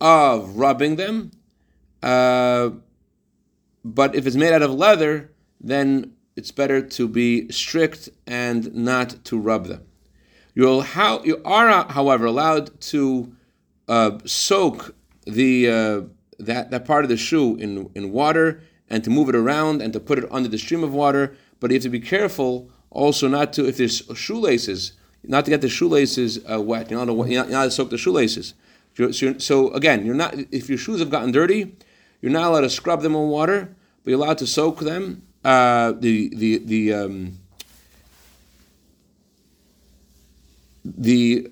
of 0.01 0.57
rubbing 0.57 0.97
them. 0.97 1.31
Uh, 2.03 2.71
but 3.85 4.15
if 4.15 4.27
it's 4.27 4.37
made 4.37 4.53
out 4.53 4.63
of 4.63 4.73
leather, 4.73 5.33
then 5.61 6.13
it's 6.37 6.51
better 6.51 6.81
to 6.81 7.09
be 7.09 7.49
strict 7.51 8.09
and 8.27 8.75
not 8.75 9.25
to 9.25 9.39
rub 9.39 9.67
them. 9.67 9.83
You'll 10.55 10.83
how, 10.83 11.23
you 11.23 11.41
are, 11.45 11.85
however, 11.91 12.27
allowed 12.27 12.81
to 12.81 13.33
uh, 13.87 14.19
soak 14.25 14.97
the 15.29 15.69
uh, 15.69 16.01
that 16.39 16.71
that 16.71 16.85
part 16.85 17.05
of 17.05 17.09
the 17.09 17.17
shoe 17.17 17.57
in 17.57 17.91
in 17.95 18.13
water 18.13 18.63
and 18.91 19.05
to 19.05 19.11
move 19.11 19.29
it 19.29 19.35
around 19.35 19.83
and 19.83 19.93
to 19.93 20.01
put 20.01 20.19
it 20.19 20.25
under 20.31 20.49
the 20.49 20.59
stream 20.59 20.83
of 20.83 20.93
water. 20.93 21.37
But 21.61 21.71
you 21.71 21.75
have 21.75 21.83
to 21.83 21.89
be 21.91 22.01
careful 22.01 22.71
also 22.91 23.29
not 23.29 23.53
to 23.55 23.67
if 23.67 23.77
there's 23.77 24.03
shoelaces, 24.15 24.93
not 25.23 25.45
to 25.45 25.51
get 25.51 25.61
the 25.61 25.69
shoelaces 25.69 26.39
uh, 26.51 26.61
wet. 26.61 26.91
You're 26.91 27.05
not, 27.05 27.13
to, 27.13 27.29
you're, 27.29 27.41
not, 27.41 27.49
you're 27.49 27.59
not 27.59 27.65
to 27.65 27.71
soak 27.71 27.91
the 27.91 27.99
shoelaces. 27.99 28.55
So, 29.13 29.39
so 29.39 29.71
again, 29.73 30.05
you're 30.05 30.15
not 30.15 30.35
if 30.51 30.69
your 30.69 30.79
shoes 30.79 31.01
have 31.01 31.11
gotten 31.11 31.31
dirty, 31.31 31.77
you're 32.21 32.33
not 32.33 32.45
allowed 32.45 32.63
to 32.63 32.71
scrub 32.71 33.03
them 33.03 33.15
in 33.15 33.29
water, 33.29 33.77
but 34.03 34.11
you're 34.11 34.21
allowed 34.21 34.39
to 34.39 34.47
soak 34.47 34.81
them. 34.81 35.23
Uh, 35.45 35.93
the 35.93 36.35
the 36.35 36.59
the 36.59 36.93
um, 36.95 37.39
the 40.85 41.49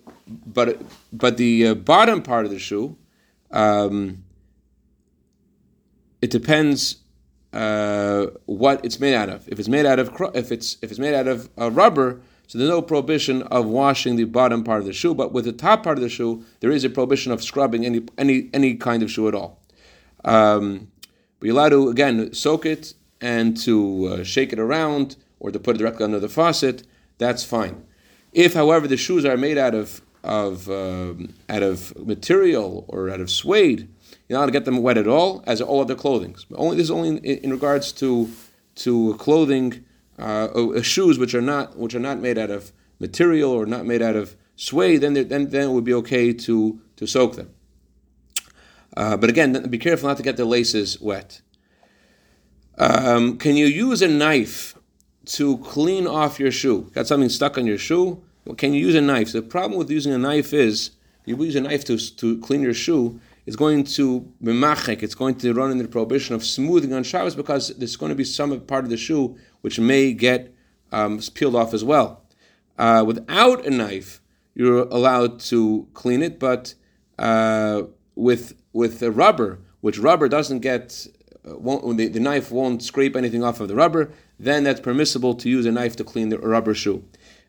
but 0.46 0.82
but 1.12 1.36
the 1.36 1.68
uh, 1.68 1.74
bottom 1.74 2.22
part 2.22 2.46
of 2.46 2.50
the 2.50 2.58
shoe, 2.58 2.96
um, 3.50 4.24
it 6.20 6.30
depends 6.30 6.96
uh, 7.52 8.26
what 8.46 8.84
it's 8.84 9.00
made 9.00 9.14
out 9.14 9.28
of. 9.28 9.48
If 9.48 9.58
it's 9.58 9.68
made 9.68 9.86
out 9.86 9.98
of 9.98 10.10
if 10.34 10.52
it's 10.52 10.76
if 10.82 10.90
it's 10.90 10.98
made 10.98 11.14
out 11.14 11.28
of 11.28 11.48
uh, 11.58 11.70
rubber, 11.70 12.20
so 12.46 12.58
there's 12.58 12.70
no 12.70 12.82
prohibition 12.82 13.42
of 13.44 13.66
washing 13.66 14.16
the 14.16 14.24
bottom 14.24 14.64
part 14.64 14.80
of 14.80 14.86
the 14.86 14.92
shoe. 14.92 15.14
But 15.14 15.32
with 15.32 15.44
the 15.44 15.52
top 15.52 15.82
part 15.82 15.98
of 15.98 16.02
the 16.02 16.08
shoe, 16.08 16.44
there 16.60 16.70
is 16.70 16.84
a 16.84 16.90
prohibition 16.90 17.32
of 17.32 17.42
scrubbing 17.42 17.84
any 17.84 18.02
any 18.18 18.50
any 18.52 18.74
kind 18.74 19.02
of 19.02 19.10
shoe 19.10 19.28
at 19.28 19.34
all. 19.34 19.60
Um, 20.24 20.90
but 21.38 21.46
you're 21.46 21.54
allowed 21.54 21.70
to 21.70 21.88
again 21.88 22.32
soak 22.32 22.66
it 22.66 22.94
and 23.20 23.56
to 23.58 24.06
uh, 24.06 24.24
shake 24.24 24.52
it 24.52 24.58
around 24.58 25.16
or 25.40 25.50
to 25.50 25.58
put 25.58 25.76
it 25.76 25.78
directly 25.78 26.04
under 26.04 26.20
the 26.20 26.28
faucet. 26.28 26.86
That's 27.18 27.44
fine. 27.44 27.84
If, 28.32 28.52
however, 28.52 28.86
the 28.86 28.96
shoes 28.98 29.24
are 29.24 29.36
made 29.36 29.56
out 29.56 29.74
of 29.74 30.02
of 30.26 30.68
um, 30.68 31.34
out 31.48 31.62
of 31.62 31.96
material 32.04 32.84
or 32.88 33.08
out 33.08 33.20
of 33.20 33.30
suede, 33.30 33.88
you're 34.28 34.36
not 34.36 34.38
allowed 34.38 34.46
to 34.46 34.52
get 34.52 34.64
them 34.64 34.82
wet 34.82 34.98
at 34.98 35.06
all, 35.06 35.42
as 35.46 35.60
all 35.60 35.80
other 35.80 35.94
clothing. 35.94 36.36
Only 36.54 36.76
this 36.76 36.84
is 36.84 36.90
only 36.90 37.08
in, 37.08 37.18
in 37.18 37.50
regards 37.50 37.92
to 37.92 38.28
to 38.76 39.14
clothing, 39.14 39.84
uh, 40.18 40.46
uh, 40.46 40.82
shoes 40.82 41.18
which 41.18 41.34
are 41.34 41.42
not 41.42 41.78
which 41.78 41.94
are 41.94 42.00
not 42.00 42.18
made 42.18 42.36
out 42.36 42.50
of 42.50 42.72
material 42.98 43.50
or 43.52 43.66
not 43.66 43.86
made 43.86 44.02
out 44.02 44.16
of 44.16 44.36
suede. 44.56 45.00
Then 45.00 45.14
then 45.14 45.50
then 45.50 45.70
it 45.70 45.72
would 45.72 45.84
be 45.84 45.94
okay 45.94 46.32
to 46.32 46.80
to 46.96 47.06
soak 47.06 47.36
them. 47.36 47.50
Uh, 48.96 49.16
but 49.16 49.30
again, 49.30 49.52
be 49.68 49.78
careful 49.78 50.08
not 50.08 50.16
to 50.16 50.22
get 50.22 50.36
the 50.36 50.44
laces 50.44 51.00
wet. 51.00 51.40
Um, 52.78 53.38
can 53.38 53.56
you 53.56 53.66
use 53.66 54.02
a 54.02 54.08
knife 54.08 54.74
to 55.26 55.58
clean 55.58 56.06
off 56.06 56.40
your 56.40 56.50
shoe? 56.50 56.90
Got 56.94 57.06
something 57.06 57.28
stuck 57.28 57.58
on 57.58 57.66
your 57.66 57.78
shoe? 57.78 58.22
Can 58.54 58.72
you 58.72 58.86
use 58.86 58.94
a 58.94 59.00
knife? 59.00 59.32
The 59.32 59.42
problem 59.42 59.78
with 59.78 59.90
using 59.90 60.12
a 60.12 60.18
knife 60.18 60.52
is 60.52 60.92
you 61.24 61.36
use 61.42 61.56
a 61.56 61.60
knife 61.60 61.84
to, 61.86 61.98
to 61.98 62.38
clean 62.38 62.62
your 62.62 62.74
shoe, 62.74 63.20
it's 63.46 63.56
going 63.56 63.84
to 63.84 64.20
be 64.42 64.52
memachek, 64.52 65.02
it's 65.02 65.14
going 65.14 65.36
to 65.36 65.52
run 65.52 65.70
into 65.70 65.84
the 65.84 65.88
prohibition 65.88 66.34
of 66.34 66.44
smoothing 66.44 66.92
on 66.92 67.04
Shabbos 67.04 67.34
because 67.34 67.68
there's 67.76 67.96
going 67.96 68.10
to 68.10 68.16
be 68.16 68.24
some 68.24 68.58
part 68.60 68.84
of 68.84 68.90
the 68.90 68.96
shoe 68.96 69.36
which 69.60 69.78
may 69.78 70.12
get 70.12 70.52
um, 70.92 71.20
peeled 71.34 71.54
off 71.54 71.74
as 71.74 71.84
well. 71.84 72.22
Uh, 72.78 73.04
without 73.06 73.64
a 73.66 73.70
knife, 73.70 74.20
you're 74.54 74.88
allowed 74.88 75.38
to 75.40 75.86
clean 75.94 76.22
it, 76.22 76.38
but 76.38 76.74
uh, 77.18 77.82
with 78.14 78.54
with 78.72 79.02
a 79.02 79.10
rubber, 79.10 79.58
which 79.80 79.98
rubber 79.98 80.28
doesn't 80.28 80.58
get, 80.58 81.06
uh, 81.46 81.54
the, 81.94 82.08
the 82.08 82.20
knife 82.20 82.50
won't 82.50 82.82
scrape 82.82 83.16
anything 83.16 83.42
off 83.42 83.60
of 83.60 83.68
the 83.68 83.74
rubber, 83.74 84.10
then 84.38 84.64
that's 84.64 84.80
permissible 84.80 85.34
to 85.34 85.48
use 85.48 85.64
a 85.64 85.72
knife 85.72 85.96
to 85.96 86.04
clean 86.04 86.28
the 86.28 86.38
rubber 86.38 86.74
shoe. 86.74 87.02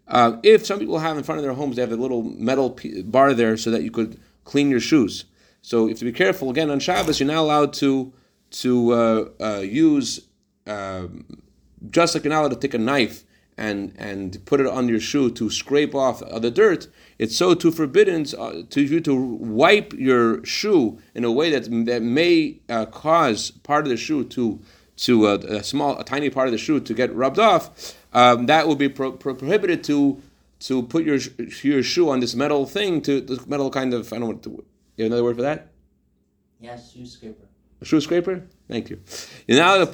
Uh, 0.08 0.38
if 0.43 0.65
some 0.65 0.80
people 0.80 1.00
have 1.00 1.17
in 1.17 1.24
front 1.24 1.39
of 1.39 1.43
their 1.43 1.54
homes, 1.54 1.76
they 1.76 1.82
have 1.82 1.91
a 1.91 1.96
little 1.96 2.24
metal 2.24 2.78
bar 3.04 3.34
there 3.34 3.58
so 3.58 3.70
that 3.72 3.84
you 3.84 3.91
could 3.91 4.20
clean 4.46 4.70
your 4.70 4.80
shoes. 4.80 5.26
So 5.62 5.84
you 5.84 5.89
have 5.89 6.00
to 6.00 6.06
be 6.06 6.13
careful. 6.13 6.50
Again, 6.50 6.70
on 6.70 6.80
Shabbos, 6.80 7.20
you're 7.20 7.28
not 7.28 7.38
allowed 7.38 7.74
to 7.74 8.13
to 8.50 8.93
uh, 8.93 9.30
uh, 9.41 9.60
use 9.60 10.22
um, 10.65 11.26
just 11.89 12.15
like 12.15 12.24
you're 12.24 12.34
not 12.34 12.41
allowed 12.41 12.62
to 12.62 12.67
take 12.67 12.74
a 12.74 12.78
knife 12.78 13.24
and 13.58 13.93
and 13.98 14.43
put 14.46 14.60
it 14.60 14.67
on 14.67 14.88
your 14.88 15.00
shoe 15.00 15.32
to 15.32 15.50
scrape 15.50 15.96
off 15.96 16.20
the 16.20 16.52
dirt. 16.52 16.88
It's 17.17 17.36
so 17.36 17.56
too 17.56 17.72
forbidden 17.72 18.26
uh, 18.38 18.62
to 18.70 18.82
you 18.82 19.02
to 19.02 19.15
wipe 19.15 19.93
your 19.93 20.46
shoe 20.46 21.00
in 21.15 21.24
a 21.24 21.32
way 21.32 21.50
that 21.50 21.63
that 21.86 22.02
may 22.02 22.60
uh, 22.70 22.86
cause 22.86 23.52
part 23.52 23.86
of 23.86 23.89
the 23.89 23.98
shoe 23.98 24.24
to 24.26 24.60
to 24.97 25.27
uh, 25.27 25.38
a 25.47 25.63
small 25.63 25.97
a 25.99 26.03
tiny 26.03 26.29
part 26.29 26.47
of 26.47 26.51
the 26.51 26.57
shoe 26.57 26.79
to 26.79 26.93
get 26.93 27.13
rubbed 27.15 27.39
off. 27.39 27.95
Um, 28.13 28.45
that 28.47 28.67
would 28.67 28.77
be 28.77 28.89
pro- 28.89 29.13
pro- 29.13 29.36
prohibited 29.36 29.83
to 29.86 30.21
to 30.62 30.83
put 30.83 31.03
your 31.05 31.19
your 31.62 31.83
shoe 31.83 32.10
on 32.10 32.19
this 32.19 32.36
metal 32.36 32.65
thing 32.65 33.01
to 33.03 33.21
this 33.21 33.45
metal 33.47 33.69
kind 33.69 33.93
of 33.93 34.12
I 34.12 34.17
don't 34.17 34.21
know 34.21 34.27
what 34.27 34.43
to, 34.43 34.49
you 34.95 35.03
have 35.03 35.12
another 35.12 35.23
word 35.23 35.36
for 35.36 35.43
that. 35.43 35.69
Yes, 36.60 36.91
shoe 36.91 37.05
scraper. 37.05 37.45
A 37.81 37.86
shoe 37.86 38.01
scraper. 38.01 38.43
Thank 38.67 38.89
you. 38.89 38.99
You're 39.47 39.60
now 39.60 39.86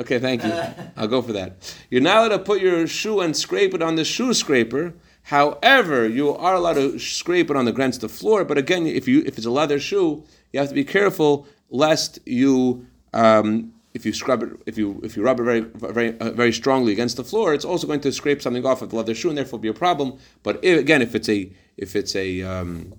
Okay, 0.00 0.20
thank 0.20 0.44
you. 0.44 0.52
I'll 0.96 1.08
go 1.08 1.22
for 1.22 1.32
that. 1.32 1.74
You're 1.90 2.02
not 2.02 2.18
allowed 2.18 2.36
to 2.36 2.38
put 2.38 2.60
your 2.60 2.86
shoe 2.86 3.20
and 3.20 3.36
scrape 3.36 3.74
it 3.74 3.82
on 3.82 3.96
the 3.96 4.04
shoe 4.04 4.32
scraper. 4.32 4.94
However, 5.22 6.06
you 6.06 6.34
are 6.34 6.54
allowed 6.54 6.74
to 6.74 6.98
scrape 6.98 7.50
it 7.50 7.56
on 7.56 7.64
the 7.64 7.72
against 7.72 8.00
the 8.00 8.08
floor. 8.08 8.44
But 8.44 8.58
again, 8.58 8.86
if 8.86 9.08
you 9.08 9.22
if 9.26 9.36
it's 9.36 9.46
a 9.46 9.50
leather 9.50 9.80
shoe, 9.80 10.24
you 10.52 10.60
have 10.60 10.68
to 10.68 10.74
be 10.74 10.84
careful 10.84 11.46
lest 11.68 12.20
you 12.24 12.86
um, 13.12 13.72
if 13.98 14.06
you 14.06 14.12
scrub 14.12 14.42
it 14.44 14.50
if 14.70 14.78
you 14.78 15.00
if 15.02 15.16
you 15.16 15.22
rub 15.28 15.40
it 15.40 15.46
very 15.50 15.62
very 15.96 16.10
uh, 16.20 16.30
very 16.30 16.52
strongly 16.52 16.92
against 16.92 17.16
the 17.16 17.24
floor, 17.24 17.52
it's 17.56 17.64
also 17.64 17.86
going 17.86 18.00
to 18.00 18.12
scrape 18.12 18.40
something 18.40 18.64
off 18.64 18.80
of 18.82 18.90
the 18.90 18.96
leather 18.96 19.14
shoe 19.14 19.28
and 19.28 19.38
therefore 19.38 19.58
be 19.58 19.72
a 19.76 19.78
problem. 19.86 20.08
But 20.44 20.54
if, 20.62 20.78
again, 20.78 21.02
if 21.02 21.14
it's 21.18 21.28
a 21.28 21.40
if 21.76 21.96
it's 21.96 22.14
a 22.14 22.42
um, 22.42 22.94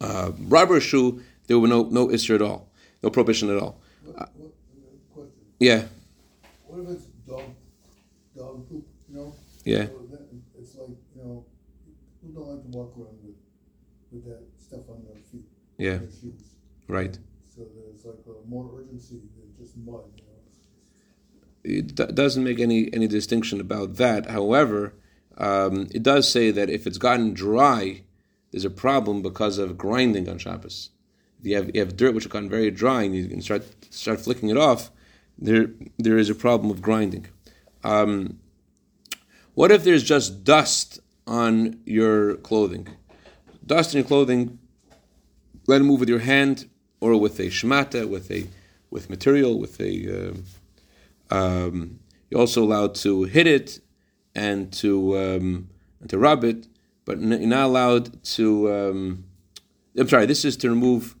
uh, 0.00 0.32
rubber 0.56 0.80
shoe, 0.80 1.22
there 1.46 1.58
will 1.58 1.66
be 1.68 1.70
no 1.76 1.82
no 2.00 2.10
issue 2.10 2.34
at 2.34 2.42
all, 2.42 2.60
no 3.02 3.10
prohibition 3.10 3.50
at 3.54 3.58
all. 3.62 3.74
What, 4.04 4.16
what, 4.36 4.52
question. 5.14 5.32
Yeah. 5.60 5.84
What 6.66 6.80
if 6.80 6.88
it's 6.96 7.06
dog, 7.28 7.42
dog 8.36 8.68
poop, 8.68 8.86
you 9.08 9.16
know? 9.16 9.34
Yeah. 9.64 9.86
So 9.86 10.08
It's 10.58 10.74
like, 10.76 10.88
you 11.14 11.22
know, 11.22 11.44
people 12.20 12.42
don't 12.42 12.54
like 12.54 12.62
to 12.64 12.70
walk 12.78 12.94
around 12.96 13.18
with, 13.24 13.36
with 14.12 14.24
that 14.28 14.42
stuff 14.58 14.88
on 14.88 15.04
their 15.04 15.20
feet. 15.30 15.46
Yeah. 15.76 15.98
Their 15.98 16.10
shoes. 16.20 16.44
Right. 16.88 17.18
So 17.54 17.66
there's 17.74 18.04
like 18.04 18.24
a 18.28 18.48
more 18.48 18.70
urgency 18.78 19.20
just 19.58 19.76
mud, 19.76 20.04
it 21.64 21.94
do- 21.94 22.06
doesn't 22.06 22.44
make 22.44 22.60
any 22.60 22.92
any 22.92 23.06
distinction 23.06 23.60
about 23.60 23.96
that. 23.96 24.30
However, 24.30 24.94
um, 25.36 25.88
it 25.90 26.02
does 26.02 26.30
say 26.30 26.50
that 26.50 26.70
if 26.70 26.86
it's 26.86 26.98
gotten 26.98 27.34
dry, 27.34 28.02
there's 28.50 28.64
a 28.64 28.70
problem 28.70 29.22
because 29.22 29.58
of 29.58 29.78
grinding 29.78 30.28
on 30.28 30.38
Shabbos. 30.38 30.90
You 31.42 31.56
have, 31.56 31.70
you 31.72 31.80
have 31.80 31.96
dirt 31.96 32.14
which 32.14 32.24
has 32.24 32.32
gotten 32.32 32.48
very 32.48 32.70
dry 32.70 33.02
and 33.02 33.14
you 33.14 33.28
can 33.28 33.40
start 33.40 33.64
start 33.90 34.20
flicking 34.20 34.48
it 34.48 34.56
off, 34.56 34.90
there 35.38 35.70
there 35.98 36.18
is 36.18 36.30
a 36.30 36.34
problem 36.34 36.70
of 36.70 36.82
grinding. 36.82 37.26
Um, 37.84 38.40
what 39.54 39.70
if 39.70 39.84
there's 39.84 40.02
just 40.02 40.44
dust 40.44 41.00
on 41.26 41.80
your 41.84 42.36
clothing? 42.36 42.88
Dust 43.64 43.94
on 43.94 44.00
your 44.00 44.08
clothing, 44.08 44.58
let 45.66 45.80
it 45.80 45.84
move 45.84 46.00
with 46.00 46.08
your 46.08 46.20
hand 46.20 46.68
or 47.00 47.20
with 47.20 47.38
a 47.38 47.44
shmata, 47.44 48.08
with 48.08 48.30
a 48.30 48.46
with 48.90 49.10
material, 49.10 49.58
with 49.58 49.80
a. 49.80 50.30
Um, 50.30 50.44
um, 51.30 52.00
you're 52.30 52.40
also 52.40 52.62
allowed 52.62 52.94
to 52.96 53.24
hit 53.24 53.46
it 53.46 53.80
and 54.34 54.72
to 54.74 55.18
um, 55.18 55.68
and 56.00 56.10
to 56.10 56.18
rub 56.18 56.44
it, 56.44 56.66
but 57.04 57.20
you're 57.20 57.40
not 57.40 57.64
allowed 57.64 58.22
to. 58.24 58.72
Um, 58.72 59.24
I'm 59.98 60.08
sorry. 60.08 60.26
This 60.26 60.44
is 60.44 60.56
to 60.58 60.70
remove 60.70 61.16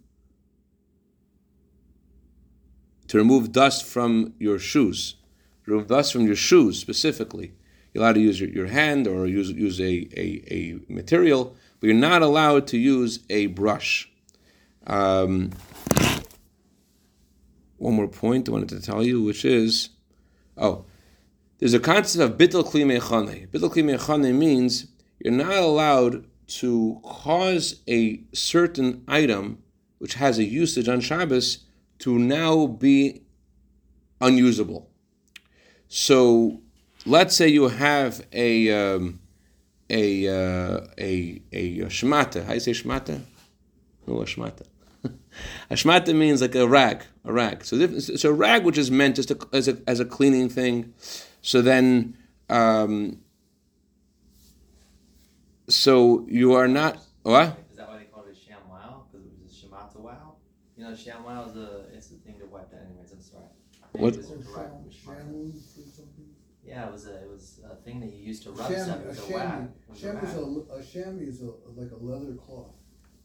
to 3.08 3.16
remove 3.16 3.52
dust 3.52 3.84
from 3.84 4.34
your 4.38 4.58
shoes. 4.58 5.16
Remove 5.66 5.88
dust 5.88 6.12
from 6.12 6.26
your 6.26 6.36
shoes 6.36 6.78
specifically. 6.78 7.52
You're 7.92 8.04
allowed 8.04 8.14
to 8.14 8.20
use 8.20 8.40
your, 8.40 8.50
your 8.50 8.66
hand 8.66 9.06
or 9.06 9.26
use 9.26 9.50
use 9.50 9.80
a, 9.80 10.08
a, 10.16 10.42
a 10.50 10.78
material, 10.88 11.56
but 11.80 11.88
you're 11.88 11.96
not 11.96 12.22
allowed 12.22 12.66
to 12.68 12.78
use 12.78 13.20
a 13.28 13.46
brush. 13.46 14.10
Um, 14.86 15.50
one 17.78 17.94
more 17.94 18.08
point 18.08 18.48
I 18.48 18.52
wanted 18.52 18.68
to 18.70 18.80
tell 18.80 19.02
you, 19.02 19.22
which 19.22 19.44
is, 19.44 19.90
oh, 20.56 20.84
there's 21.58 21.74
a 21.74 21.80
concept 21.80 22.22
of 22.22 22.38
bittel 22.38 22.64
kli 22.64 22.84
mechane. 22.84 23.48
Bittel 23.48 23.72
kli 23.72 23.84
mechane 23.84 24.34
means 24.34 24.88
you're 25.18 25.32
not 25.32 25.54
allowed 25.54 26.26
to 26.46 27.00
cause 27.02 27.82
a 27.88 28.20
certain 28.32 29.04
item 29.08 29.62
which 29.98 30.14
has 30.14 30.38
a 30.38 30.44
usage 30.44 30.88
on 30.88 31.00
Shabbos 31.00 31.64
to 31.98 32.18
now 32.18 32.66
be 32.66 33.22
unusable. 34.20 34.88
So, 35.88 36.60
let's 37.04 37.34
say 37.34 37.48
you 37.48 37.68
have 37.68 38.24
a 38.32 38.70
um, 38.70 39.20
a, 39.90 40.28
uh, 40.28 40.86
a 40.98 41.42
a 41.52 41.78
shmata. 41.86 42.42
How 42.42 42.50
do 42.50 42.54
you 42.54 42.60
say 42.60 42.72
shmata? 42.72 43.22
No, 44.06 44.20
a 44.20 44.24
shmata. 45.70 45.70
a 45.70 45.74
shmata 45.74 46.14
means 46.16 46.40
like 46.40 46.54
a 46.54 46.66
rag, 46.68 47.02
a 47.24 47.32
rag. 47.32 47.64
So, 47.64 47.76
it's 47.76 48.24
a 48.24 48.32
rag 48.32 48.64
which 48.64 48.78
is 48.78 48.90
meant 48.90 49.16
just 49.16 49.28
to, 49.28 49.38
as 49.52 49.68
a 49.68 49.78
as 49.86 50.00
a 50.00 50.04
cleaning 50.04 50.48
thing. 50.48 50.92
So 51.42 51.62
then, 51.62 52.16
um, 52.48 53.20
so 55.68 56.26
you 56.28 56.54
are 56.54 56.68
not 56.68 56.98
what? 57.22 57.58
Is 57.70 57.76
that 57.76 57.88
why 57.88 57.98
they 57.98 58.04
call 58.04 58.24
it 58.24 58.32
a 58.32 58.34
sham? 58.34 58.58
Because 59.10 59.26
it 59.26 59.32
was 59.42 59.52
a 59.52 59.66
shemata 59.66 59.96
wow? 60.00 60.34
You 60.76 60.84
know, 60.84 60.94
sham 60.94 61.24
wow 61.24 61.44
is 61.44 61.56
a 61.56 61.84
it's 61.94 62.10
a 62.10 62.14
thing 62.14 62.38
to 62.40 62.46
wipe 62.46 62.70
that 62.70 62.86
anyways. 62.88 63.12
I'm 63.12 63.20
sorry. 63.20 63.44
What? 63.92 64.14
it 64.14 64.18
was 64.18 64.30
Or 64.30 64.36
derived 64.36 64.54
sham- 64.54 64.90
from 65.04 65.14
shemata. 65.14 65.24
shamus 65.28 65.78
or 65.78 65.90
something. 65.90 66.28
Yeah, 66.64 66.86
it 66.86 66.92
was 66.92 67.06
a 67.06 67.14
it 67.22 67.28
was 67.30 67.60
a 67.70 67.74
thing 67.76 68.00
that 68.00 68.12
you 68.12 68.24
used 68.26 68.42
to 68.44 68.50
rub 68.50 68.68
Chamois- 68.70 68.84
stuff 68.84 69.04
a 69.04 69.08
with 69.08 69.18
a 69.18 69.22
chamois- 69.22 69.38
wag. 69.38 69.68
A 69.92 69.96
chamois 69.98 70.22
is 70.28 70.34
a, 70.36 70.74
a 70.74 70.82
chamois 70.82 71.22
is 71.22 71.42
a, 71.42 71.50
like 71.80 71.90
a 71.92 71.96
leather 71.96 72.34
cloth 72.34 72.74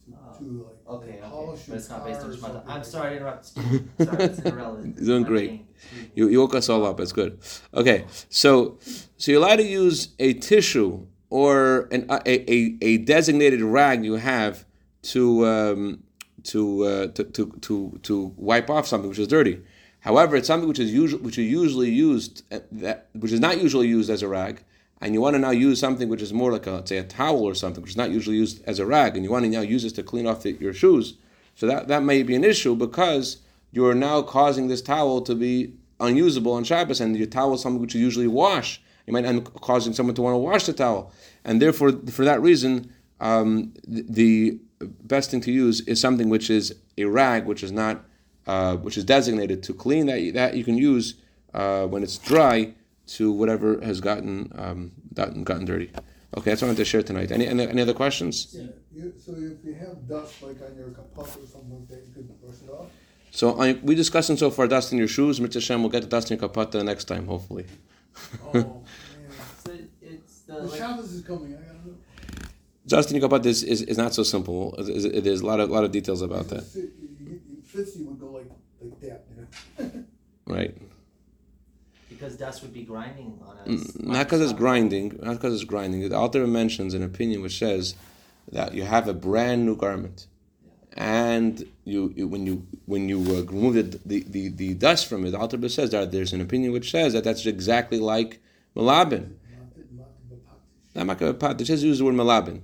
to, 0.05 0.13
Oh, 0.15 0.37
to 0.37 0.65
like 0.65 1.01
Okay, 1.03 1.09
okay, 1.11 1.19
polish 1.21 1.59
but 1.61 1.67
your 1.67 1.77
it's 1.77 1.89
not 1.89 1.99
car 1.99 2.07
based 2.09 2.21
on 2.21 2.29
or 2.29 2.33
shemata. 2.33 2.39
something 2.41 2.61
I'm 2.67 2.75
like 2.77 2.85
sorry 2.85 3.09
to 3.11 3.15
interrupt. 3.17 3.45
Sorry, 3.45 3.79
it's 3.97 4.39
irrelevant. 4.45 4.97
You're 4.97 5.05
doing 5.05 5.23
great. 5.23 5.49
thing. 5.49 5.67
Excuse 5.75 6.01
me. 6.03 6.11
You, 6.15 6.27
you 6.29 6.39
woke 6.39 6.55
us 6.55 6.69
all 6.69 6.85
up. 6.85 6.99
It's 6.99 7.11
good. 7.11 7.39
Okay, 7.73 8.05
so 8.29 8.77
so 9.17 9.31
you're 9.31 9.41
allowed 9.41 9.57
to 9.57 9.63
use 9.63 10.09
a 10.19 10.33
tissue 10.33 11.05
or 11.29 11.87
an, 11.91 12.05
a, 12.09 12.51
a, 12.53 12.77
a 12.81 12.97
designated 12.97 13.61
rag 13.61 14.03
you 14.05 14.13
have 14.13 14.65
to 15.03 15.45
um, 15.45 16.03
to, 16.43 16.83
uh, 16.83 17.07
to 17.07 17.23
to 17.23 17.51
to 17.61 17.99
to 18.03 18.33
wipe 18.35 18.69
off 18.69 18.85
something 18.87 19.09
which 19.09 19.19
is 19.19 19.27
dirty. 19.27 19.61
However, 20.01 20.35
it's 20.35 20.47
something 20.47 20.67
which 20.67 20.79
is 20.79 20.93
usually 20.93 21.21
which 21.23 21.37
is 21.37 21.49
usually 21.49 21.89
used 21.89 22.43
uh, 22.51 22.59
that 22.73 23.07
which 23.13 23.31
is 23.31 23.39
not 23.39 23.61
usually 23.61 23.87
used 23.87 24.09
as 24.09 24.21
a 24.21 24.27
rag, 24.27 24.63
and 25.03 25.13
you 25.13 25.19
want 25.19 25.33
to 25.33 25.39
now 25.39 25.51
use 25.51 25.81
something 25.81 26.07
which 26.07 26.21
is 26.21 26.31
more 26.31 26.53
like 26.53 26.65
a 26.65 26.87
say 26.87 26.97
a 26.97 27.03
towel 27.03 27.43
or 27.43 27.53
something 27.53 27.81
which 27.83 27.91
is 27.91 27.97
not 27.97 28.09
usually 28.09 28.37
used 28.37 28.63
as 28.65 28.79
a 28.79 28.85
rag, 28.85 29.15
and 29.15 29.25
you 29.25 29.29
want 29.29 29.43
to 29.43 29.51
now 29.51 29.59
use 29.59 29.83
this 29.83 29.91
to 29.91 30.01
clean 30.01 30.25
off 30.25 30.43
the, 30.43 30.53
your 30.53 30.73
shoes. 30.73 31.15
So 31.55 31.67
that 31.67 31.89
that 31.89 32.03
may 32.03 32.23
be 32.23 32.35
an 32.35 32.45
issue 32.45 32.73
because 32.73 33.41
you 33.73 33.85
are 33.85 33.93
now 33.93 34.21
causing 34.21 34.69
this 34.69 34.81
towel 34.81 35.21
to 35.23 35.35
be 35.35 35.73
unusable 35.99 36.53
on 36.53 36.63
Shabbos, 36.63 37.01
and 37.01 37.17
your 37.17 37.27
towel 37.27 37.53
is 37.53 37.61
something 37.61 37.81
which 37.81 37.93
you 37.93 37.99
usually 38.01 38.27
wash. 38.27 38.81
You 39.05 39.11
might 39.11 39.25
end 39.25 39.45
up 39.45 39.59
causing 39.59 39.91
someone 39.91 40.15
to 40.15 40.21
want 40.21 40.35
to 40.35 40.37
wash 40.37 40.65
the 40.67 40.73
towel, 40.73 41.11
and 41.43 41.61
therefore, 41.61 41.91
for 42.09 42.23
that 42.23 42.41
reason, 42.41 42.93
um, 43.19 43.73
the, 43.85 44.59
best 45.03 45.31
thing 45.31 45.39
to 45.39 45.49
use 45.49 45.79
is 45.81 45.97
something 46.01 46.27
which 46.27 46.49
is 46.49 46.75
a 46.97 47.05
rag, 47.05 47.45
which 47.45 47.63
is 47.63 47.71
not, 47.71 48.03
uh, 48.47 48.75
which 48.75 48.97
is 48.97 49.05
designated 49.05 49.63
to 49.63 49.73
clean 49.73 50.07
that 50.07 50.33
that 50.33 50.57
you 50.57 50.63
can 50.65 50.77
use 50.77 51.15
uh, 51.53 51.85
when 51.87 52.03
it's 52.03 52.17
dry 52.17 52.73
to 53.07 53.31
whatever 53.31 53.79
has 53.81 53.99
gotten 54.01 54.51
um, 54.55 54.91
gotten 55.13 55.43
gotten 55.43 55.65
dirty. 55.65 55.89
Okay, 56.35 56.49
that's 56.51 56.61
what 56.61 56.67
I 56.67 56.69
wanted 56.69 56.77
to 56.77 56.85
share 56.85 57.03
tonight. 57.03 57.31
Any 57.31 57.47
any, 57.47 57.67
any 57.67 57.81
other 57.81 57.93
questions? 57.93 58.55
Yeah, 58.57 58.67
you, 58.91 59.13
so 59.23 59.33
if 59.33 59.63
you 59.63 59.73
have 59.75 60.07
dust 60.07 60.41
like 60.41 60.57
on 60.67 60.75
your 60.75 60.89
kaput 60.89 61.27
or 61.43 61.47
something 61.47 61.71
like 61.79 61.87
that, 61.89 62.03
you 62.07 62.13
could 62.13 62.41
brush 62.41 62.55
it 62.65 62.69
off. 62.71 62.87
So 63.31 63.59
I, 63.59 63.73
we 63.73 63.95
discussing 63.95 64.37
so 64.37 64.49
far 64.51 64.67
dust 64.67 64.91
in 64.91 64.97
your 64.99 65.07
shoes. 65.07 65.39
Mitzvah 65.41 65.61
Shem, 65.61 65.81
we'll 65.81 65.89
get 65.91 66.01
the 66.03 66.07
dust 66.07 66.29
in 66.31 66.37
your 66.39 66.47
kapata 66.49 66.83
next 66.85 67.05
time, 67.05 67.25
hopefully. 67.27 67.65
Oh, 68.45 68.51
man. 68.53 68.65
So 69.65 69.71
it's 70.01 70.39
the 70.41 70.53
The 70.53 70.59
like, 70.63 70.77
Shabbos 70.79 71.11
is 71.13 71.23
coming, 71.23 71.55
I 71.55 71.57
gotta 71.61 71.87
know. 71.87 71.95
Dust 72.85 73.09
in 73.11 73.19
your 73.19 73.27
kapata 73.27 73.45
is, 73.47 73.63
is, 73.63 73.81
is 73.83 73.97
not 73.97 74.13
so 74.13 74.21
simple. 74.23 74.75
There's- 74.77 75.23
There's 75.23 75.41
a 75.41 75.45
lot 75.45 75.59
of 75.59 75.69
lot 75.71 75.83
of 75.83 75.91
details 75.91 76.21
about 76.21 76.47
that, 76.49 76.63
Fit- 76.63 76.93
you- 77.01 77.41
you- 77.49 77.63
Fitzy 77.73 78.05
would 78.05 78.19
go 78.19 78.27
like, 78.27 78.51
like 78.81 78.99
that, 79.01 79.25
you 79.29 79.35
know? 79.79 80.03
right? 80.55 80.77
Because 82.23 82.37
dust 82.37 82.61
would 82.61 82.73
be 82.73 82.83
grinding 82.83 83.37
on 83.45 83.57
us. 83.57 83.67
Mm, 83.67 84.03
Not 84.05 84.25
because 84.25 84.41
it's 84.41 84.53
grinding, 84.53 85.19
not 85.21 85.33
because 85.33 85.53
it's 85.55 85.63
grinding. 85.65 86.07
The 86.07 86.15
author 86.15 86.47
mentions 86.47 86.93
an 86.93 87.03
opinion 87.03 87.41
which 87.41 87.59
says 87.59 87.95
that 88.51 88.73
you 88.73 88.83
have 88.83 89.07
a 89.07 89.13
brand 89.13 89.65
new 89.65 89.75
garment, 89.75 90.27
and 90.93 91.67
you, 91.83 92.13
you 92.15 92.27
when 92.27 92.45
you 92.45 92.65
when 92.85 93.09
you 93.09 93.19
uh, 93.19 93.41
remove 93.43 93.73
the, 93.73 93.99
the, 94.05 94.23
the, 94.27 94.47
the 94.49 94.73
dust 94.75 95.07
from 95.07 95.25
it, 95.25 95.31
the 95.31 95.39
author 95.39 95.67
says 95.67 95.89
that 95.89 96.11
there's 96.11 96.31
an 96.31 96.39
opinion 96.39 96.71
which 96.71 96.91
says 96.91 97.11
that 97.13 97.25
that's 97.25 97.45
exactly 97.45 97.99
like 97.99 98.41
malabin. 98.75 99.33
Not 100.95 101.07
makapat. 101.07 101.59
It 101.59 101.67
says 101.67 101.83
use 101.83 101.99
the 101.99 102.05
word 102.05 102.15
malabin. 102.15 102.61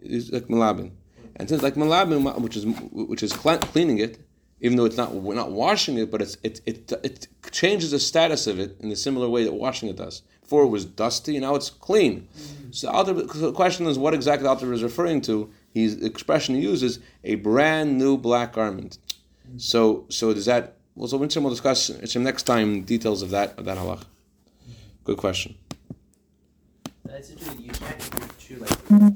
It's 0.00 0.30
like 0.30 0.44
malabin, 0.44 0.92
and 1.36 1.48
since 1.48 1.62
like 1.62 1.74
malabin, 1.74 2.40
which 2.40 2.56
is 2.56 2.64
which 2.92 3.22
is 3.22 3.32
cleaning 3.34 3.98
it, 3.98 4.23
even 4.64 4.78
though 4.78 4.86
it's 4.86 4.96
not 4.96 5.12
we're 5.12 5.34
not 5.34 5.52
washing 5.52 5.98
it, 5.98 6.10
but 6.10 6.22
it's 6.22 6.38
it 6.42 6.62
it 6.64 6.90
it 7.02 7.28
changes 7.52 7.90
the 7.90 7.98
status 7.98 8.46
of 8.46 8.58
it 8.58 8.74
in 8.80 8.90
a 8.90 8.96
similar 8.96 9.28
way 9.28 9.44
that 9.44 9.52
washing 9.52 9.90
it 9.90 9.96
does. 9.96 10.22
Before 10.40 10.64
it 10.64 10.68
was 10.68 10.86
dusty, 10.86 11.38
now 11.38 11.54
it's 11.54 11.68
clean. 11.68 12.26
Mm-hmm. 12.34 12.70
So 12.70 13.02
the, 13.04 13.28
so 13.28 13.38
the 13.40 13.52
question 13.52 13.86
is, 13.86 13.98
what 13.98 14.14
exactly 14.14 14.44
the 14.44 14.50
author 14.50 14.72
is 14.72 14.82
referring 14.82 15.20
to? 15.22 15.50
He's 15.68 15.98
the 15.98 16.06
expression 16.06 16.54
he 16.54 16.62
uses 16.62 16.98
a 17.24 17.34
brand 17.34 17.98
new 17.98 18.16
black 18.16 18.54
garment. 18.54 18.96
Mm-hmm. 19.46 19.58
So 19.58 20.06
so 20.08 20.32
does 20.32 20.46
that? 20.46 20.76
Well, 20.94 21.08
so 21.08 21.18
we'll 21.18 21.50
discuss 21.50 21.90
it's 21.90 22.16
next 22.16 22.44
time 22.44 22.84
details 22.84 23.20
of 23.20 23.28
that 23.30 23.58
of 23.58 23.66
that 23.66 23.76
halach. 23.76 23.98
Mm-hmm. 23.98 24.72
Good 25.04 25.18
question. 25.18 25.56
That's 27.04 27.28
interesting. 27.28 27.60
You 27.60 27.72
can't 27.72 28.38
do 28.48 28.56
like 28.56 29.14